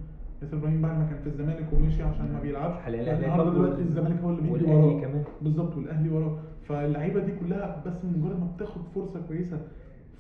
ياسر 0.43 0.57
إبراهيم 0.57 0.83
بعد 0.83 0.99
ما 0.99 1.05
كان 1.05 1.19
في 1.19 1.27
الزمالك 1.27 1.73
ومشي 1.73 2.03
عشان 2.03 2.33
ما 2.33 2.41
بيلعبش 2.41 2.77
حاليا 2.77 3.17
النهارده 3.19 3.51
دلوقتي 3.51 3.83
الزمالك 3.83 4.21
هو 4.21 4.31
اللي 4.31 4.51
والأهلي 4.51 4.75
وراه. 4.77 5.01
كمان. 5.01 5.25
بالظبط 5.43 5.77
والأهلي 5.77 6.09
وراه. 6.11 6.39
فاللعيبة 6.69 7.21
دي 7.21 7.33
كلها 7.41 7.83
بس 7.87 8.05
مجرد 8.05 8.41
ما 8.41 8.47
بتاخد 8.57 8.81
فرصة 8.95 9.21
كويسة 9.29 9.59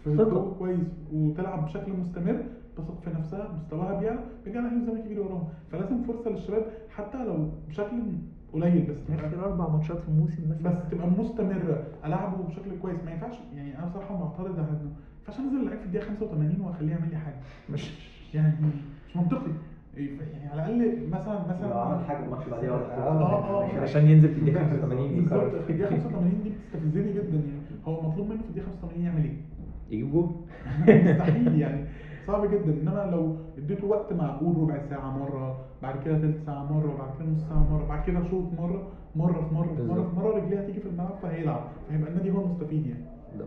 في. 0.05 0.11
الجو 0.11 0.55
كويس 0.55 0.89
وتلعب 1.13 1.65
بشكل 1.65 1.93
مستمر 1.93 2.45
تثق 2.77 3.01
في 3.01 3.11
نفسها 3.11 3.53
مستواها 3.57 4.01
بيعلى 4.01 4.19
بيرجع 4.45 4.61
الأهلي 4.61 4.77
والزمالك 4.77 5.05
يجري 5.07 5.21
وراهم. 5.21 5.49
فلازم 5.73 6.03
فرصة 6.03 6.31
للشباب 6.31 6.67
حتى 6.91 7.25
لو 7.25 7.49
بشكل 7.69 7.97
قليل 8.55 8.83
بس 8.91 8.97
تبقى 9.09 9.27
آخر 9.27 9.45
أربع 9.45 9.69
ماتشات 9.69 9.99
في 9.99 10.09
الموسم 10.09 10.51
مثلا. 10.51 10.71
بس 10.71 10.91
تبقى 10.91 11.07
مستمرة 11.11 11.83
ألعبه 12.05 12.37
بشكل 12.49 12.71
كويس. 12.83 13.05
ما 13.05 13.11
ينفعش 13.11 13.37
يعني 13.57 13.79
أنا 13.79 13.87
بصراحة 13.87 14.17
معترض 14.19 14.59
على 14.59 14.69
انه 14.69 14.79
ما 14.85 14.91
ينفعش 15.29 15.41
أنزل 15.41 15.57
اللعيب 15.61 15.79
في 15.79 15.87
الدقيقة 15.87 16.07
85 16.07 16.61
وأخليه 16.61 16.91
يعمل 16.93 17.11
لي 17.11 17.17
حاجة. 17.17 17.37
مش 17.71 17.93
يعني 18.35 18.55
مش 19.09 19.17
منطقي. 19.17 19.51
يعني 19.97 20.49
على 20.53 20.75
الأقل 20.75 21.09
مثلا 21.11 21.41
مثلا 21.49 21.67
لو 21.67 21.79
عمل 21.79 22.05
حاجة 22.05 22.25
الماتش 22.25 22.49
بعديها 22.49 22.73
ولا 22.73 22.97
آه، 22.99 23.63
آه. 23.63 23.81
عشان 23.81 24.07
ينزل 24.07 24.29
في 24.29 24.39
الدقيقة 24.39 24.65
85 24.71 25.15
بالظبط. 25.15 25.41
في 25.67 25.73
الدقيقة 25.73 25.91
85 25.91 26.43
دي 26.45 26.51
بتستفزني 26.51 27.13
جدا. 27.13 27.37
يعني 27.37 27.81
هو 27.87 28.09
مطلوب 28.11 28.29
منه 28.29 28.43
في 28.43 28.49
الدقيقة 28.49 28.67
85 28.83 29.05
يعمل 29.05 29.25
إيه؟ 29.25 29.37
يجيب 29.91 30.13
جول؟ 30.13 30.31
مستحيل 30.89 31.59
يعني. 31.61 31.85
صعب 32.27 32.47
جدا. 32.51 32.73
إنما 32.83 33.09
لو 33.13 33.37
اديته 33.59 33.87
وقت 33.87 34.13
معقول 34.13 34.57
ربع 34.59 34.79
ساعة 34.91 35.19
مرة 35.19 35.57
بعد 35.83 36.05
كده 36.05 36.19
ثلث 36.19 36.45
ساعة 36.47 36.73
مرة 36.73 36.97
بعد 36.99 37.11
كده 37.19 37.29
نص 37.29 37.49
ساعة 37.49 37.73
مرة 37.73 37.87
بعد 37.89 38.05
كده 38.07 38.23
شوط 38.31 38.45
مرة 38.59 38.89
مرة 39.17 39.49
في 39.49 39.55
مرة 39.55 39.75
في 39.77 39.83
مره 39.83 40.03
في 40.09 40.17
مرة 40.17 40.31
رجليه 40.37 40.61
هتيجي 40.61 40.81
في 40.81 40.87
الملعب 40.89 41.15
فهيلعب. 41.23 41.65
فهيبقى 41.89 42.11
النادي 42.11 42.31
هو 42.31 42.41
المستفيد 42.41 42.87
يعني. 42.87 43.05
ده. 43.39 43.45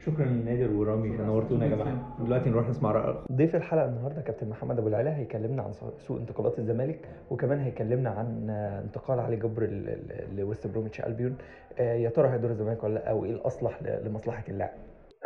شكرا 0.00 0.24
لنادر 0.26 0.72
ورامي. 0.72 1.08
نورتونا 1.08 1.64
يا. 1.66 1.76
جماعة. 1.76 2.16
دلوقتي 2.24 2.50
نروح 2.50 2.68
نسمع 2.68 2.92
رأي 2.92 3.14
ضيف 3.32 3.56
الحلقة 3.56 3.84
النهارده 3.88 4.22
كابتن 4.22 4.48
محمد 4.48 4.78
أبو 4.78 4.88
العلا 4.88 5.16
هيكلمنا 5.16 5.62
عن 5.62 5.72
سوق 5.98 6.18
انتقالات 6.18 6.58
الزمالك 6.58 6.98
وكمان 7.30 7.58
هيكلمنا 7.58 8.10
عن 8.10 8.50
انتقال 8.84 9.20
علي 9.20 9.36
جبر 9.36 9.62
ال- 9.62 9.88
ال- 9.88 10.36
لويست 10.36 10.66
بروميتش 10.66 11.00
ألبيون. 11.00 11.36
آه، 11.78 11.94
يا 11.94 12.08
ترى 12.10 12.28
هيدور 12.28 12.50
الزمالك 12.50 12.84
ولا 12.84 12.94
لا 12.94 13.10
أو 13.10 13.24
إيه 13.24 13.30
الأصلح 13.32 13.80
لمصلحة 14.06 14.44
اللاعب؟ 14.48 14.72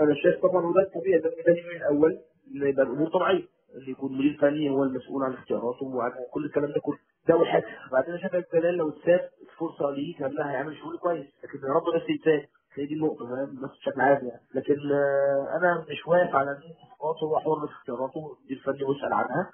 أنا 0.00 0.14
شايف 0.14 0.42
طبعا 0.42 0.66
وده 0.66 0.80
الطبيعي 0.82 1.18
ده 1.20 1.28
الثاني 1.28 1.62
من 1.62 1.76
الأول 1.76 2.12
ان 2.54 2.68
يبقى 2.68 2.82
الأمور 2.86 3.08
طبيعية. 3.10 3.46
أن 3.76 3.90
يكون 3.90 4.12
مدير 4.18 4.38
فني 4.40 4.70
هو 4.70 4.82
المسؤول 4.84 5.22
عن 5.24 5.32
اختياراته 5.32 5.86
وعن 5.86 6.10
كل 6.32 6.44
الكلام 6.44 6.70
ده 6.72 6.80
كله. 6.80 6.98
ده 7.28 7.34
أول 7.34 7.48
حاجة. 7.48 7.64
بعدين 7.92 8.10
أنا 8.14 8.20
شايف 8.28 8.34
الدلال 8.34 8.74
لو 8.74 8.88
اتساب 8.88 9.28
فرصة 9.58 9.90
ليه 9.90 10.16
كان 10.18 10.42
هيعمل 10.42 10.76
شغل 10.76 10.98
كويس. 10.98 11.26
لكن 11.44 11.58
يا 11.68 11.72
رب 11.72 11.82
بس 11.96 12.10
يتساب. 12.10 12.48
هي 12.74 12.86
دي 12.86 12.94
النقطة. 12.94 13.26
فاهم 13.26 13.60
بس 13.62 13.70
بشكل 13.70 14.00
عام 14.00 14.26
يعني. 14.26 14.40
لكن 14.54 14.92
آه، 14.92 15.56
أنا 15.56 15.84
مش 15.90 16.06
واقف 16.08 16.34
على 16.34 16.50
ان 16.50 16.60
صفقاته 16.82 17.24
هو 17.26 17.38
حر 17.38 17.66
في 17.66 17.72
اختياراته. 17.72 18.36
المدير 18.38 18.56
الفني 18.58 18.84
ويسأل 18.84 19.12
عنها. 19.12 19.50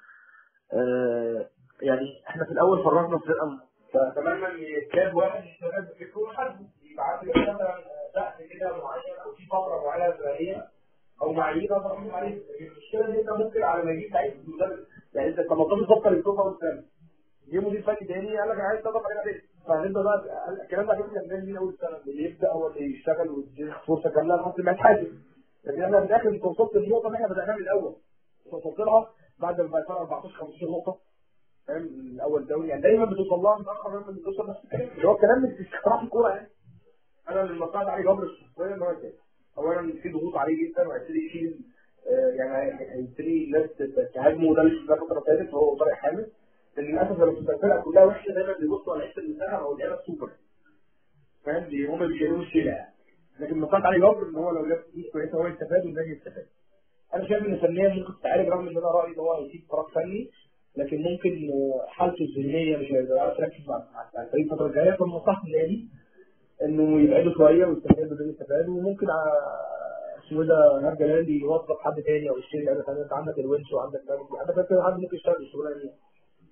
آه، 0.73 1.49
يعني 1.83 2.23
إحنا 2.29 2.45
في 2.45 2.53
الأول 2.53 2.85
فرغنا 2.85 3.19
فرقه 3.19 3.61
فأتمنى 3.93 4.47
إن 4.47 4.89
كان 4.93 5.15
واحد 5.15 5.45
يشتغل 5.45 5.83
بفكره 5.83 6.21
وحد 6.21 6.57
يبعت 6.93 7.25
لي 7.25 7.31
مثلا 7.43 7.75
بحث 8.17 8.43
كده 8.43 8.77
معين 8.77 9.15
أو 9.25 9.33
في 9.33 9.47
فترة 9.47 9.83
معينة 9.87 10.17
زمنيه 10.17 10.69
أو 11.23 11.33
معايير 11.33 11.77
احكم 11.77 12.11
عليها 12.11 12.39
لكن 12.39 12.65
المشكلة 12.67 13.07
إن 13.09 13.15
أنت 13.15 13.31
ممكن 13.31 13.63
على 13.63 13.85
ما 13.85 13.91
يجيب 13.93 14.13
لعيب 14.13 14.35
مدرب 14.49 14.79
يعني 15.15 15.29
أنت 15.29 15.41
18 15.41 15.85
صفقه 15.87 16.09
اللي 16.09 16.21
بتوصل 16.21 16.41
اول 16.43 16.59
سنه 16.61 16.83
جه 17.53 17.59
مدير 17.61 17.83
فني 17.83 18.09
تاني 18.09 18.39
قال 18.39 18.49
لك 18.49 18.55
أنا 18.55 18.63
عايز 18.69 18.81
تضرب 18.81 19.03
ليه؟ 19.27 19.41
فهنبدأ 19.67 20.03
بقى 20.03 20.25
الكلام 20.63 20.87
ده 20.87 20.95
فكره 20.95 21.21
كان 21.29 21.47
من 21.47 21.57
أول 21.57 21.69
السنة 21.73 21.97
اللي 22.07 22.25
يبدا 22.25 22.53
هو 22.53 22.67
اللي 22.67 22.95
يشتغل 22.95 23.31
ويديك 23.31 23.75
فرصة 23.87 24.11
كاملة 24.11 24.47
ممكن 24.47 24.65
ما 24.65 24.73
يتحاسب. 24.73 25.13
لكن 25.65 25.83
إحنا 25.83 26.01
في 26.01 26.07
الآخر 26.07 26.29
أنت 26.29 26.45
وصلت 26.45 26.75
للنقطه 26.77 27.07
اللي 27.07 27.17
إحنا 27.17 27.29
بدأناها 27.29 27.57
من 27.57 27.63
الأول. 27.63 27.95
وصلت 28.53 28.79
لها 28.79 29.11
بعد 29.39 29.61
ما 29.61 29.67
بقى 29.89 30.01
14 30.01 30.29
15 30.35 30.67
نقطة. 30.71 30.99
فاهم؟ 31.69 31.83
من 31.83 32.21
اول 32.21 32.47
دوري 32.47 32.69
يعني 32.69 32.83
دايما 32.83 33.05
بتوصل 33.05 33.37
لها 33.43 33.59
متاخر 33.59 33.91
لما 33.91 34.13
بتوصل 34.21 34.51
نفس 34.51 34.61
اللي 34.75 35.09
هو 35.09 35.15
الكلام 35.15 35.45
استقراء 35.61 35.99
في 35.99 36.05
الكوره 36.05 36.29
يعني. 36.29 36.49
أنا 37.29 37.41
لما 37.41 37.67
طلعت 37.67 37.87
علي 37.87 38.03
جبر 38.03 38.23
الشخصية 38.23 38.75
إن 38.75 38.83
هو 38.83 38.97
كده. 39.03 39.13
اولا 39.59 39.93
في 40.03 40.09
ضغوط 40.09 40.37
عليه 40.37 40.69
جدا 40.71 40.89
وهيبتدي 40.89 41.27
يشيل 41.27 41.59
آه، 42.07 42.29
يعني 42.37 42.53
هي- 42.81 42.91
هيبتدي 42.97 43.45
الناس 43.45 43.71
تهاجمه 44.15 44.61
اللي 44.61 44.81
شفناه 44.81 44.95
الفترة 44.95 45.19
اللي 45.19 45.39
فاتت 45.39 45.55
وهو 45.55 45.77
طارق 45.77 45.93
حامد. 45.95 46.27
للأسف 46.79 47.11
لما 47.21 47.33
بتبقى 47.33 47.55
الفرقة 47.57 47.81
كلها 47.83 48.05
وحشة 48.05 48.33
دايما 48.33 48.53
بيبصوا 48.61 48.95
على 48.95 49.07
حتة 49.09 49.19
المنتخب 49.21 49.55
أو 49.55 49.73
اللعيبة 49.73 49.95
السوبر. 50.01 50.31
فاهم؟ 51.45 51.65
هم 51.91 52.07
بيشيلوا 52.09 52.43
الشيله 52.43 52.87
لكن 53.41 53.59
مقاط 53.59 53.83
علي 53.83 53.99
جبر 53.99 54.29
إن 54.29 54.35
هو 54.37 54.51
لو 54.51 54.69
جاب 54.69 54.79
فلوس 54.93 55.07
كويسة 55.13 55.39
هو 55.39 55.47
يستفاد 55.47 55.85
والنادي 55.87 56.11
يستفاد. 56.11 56.47
أنا 57.15 57.29
شايف 57.29 57.45
إن 57.47 57.57
فنيا 57.59 57.89
ممكن 57.89 58.13
تتعالج 58.21 58.49
رغم 58.49 58.69
إن 58.69 58.77
أنا 58.77 58.87
رأيي 58.91 59.15
إن 59.15 59.19
هو 59.19 59.33
هيسيب 59.35 59.61
فراغ 59.71 59.89
فني 59.95 60.31
لكن 60.77 60.97
ممكن 61.03 61.51
آه، 61.53 61.87
حالته 61.89 62.25
الذهنية 62.25 62.77
مش 62.77 62.87
هيبقى 62.93 63.37
يركز 63.39 63.69
مع 63.69 64.23
الفريق 64.23 64.45
الفترة 64.53 64.67
الجاية. 64.67 64.91
فمصلحه 64.97 65.43
النادي 65.47 65.89
إنه 66.63 67.01
يبعده 67.01 67.33
شوية 67.33 67.65
ويستفاد 67.67 68.11
والنادي 68.11 68.31
يستفاد 68.31 68.69
وممكن 68.69 69.07
اسمه 70.27 70.43
إيه 70.43 70.49
ده 70.49 70.81
نهار 70.81 70.95
جلال 70.95 71.31
يوظف 71.31 71.79
حد 71.81 72.03
تاني 72.03 72.31
أو 72.31 72.39
يشتري 72.39 72.65
لعيبه 72.65 72.83
ثانية 72.83 73.03
أنت 73.03 73.13
عندك 73.13 73.39
الونش 73.39 73.73
وعندك 73.73 74.01
مالك 74.09 74.21
عندك 74.41 74.69
كذا 74.69 74.83
حد 74.83 74.99
ممكن 74.99 75.17
يشتغل 75.17 75.37
الشغلانة 75.43 75.77
دي. 75.83 75.91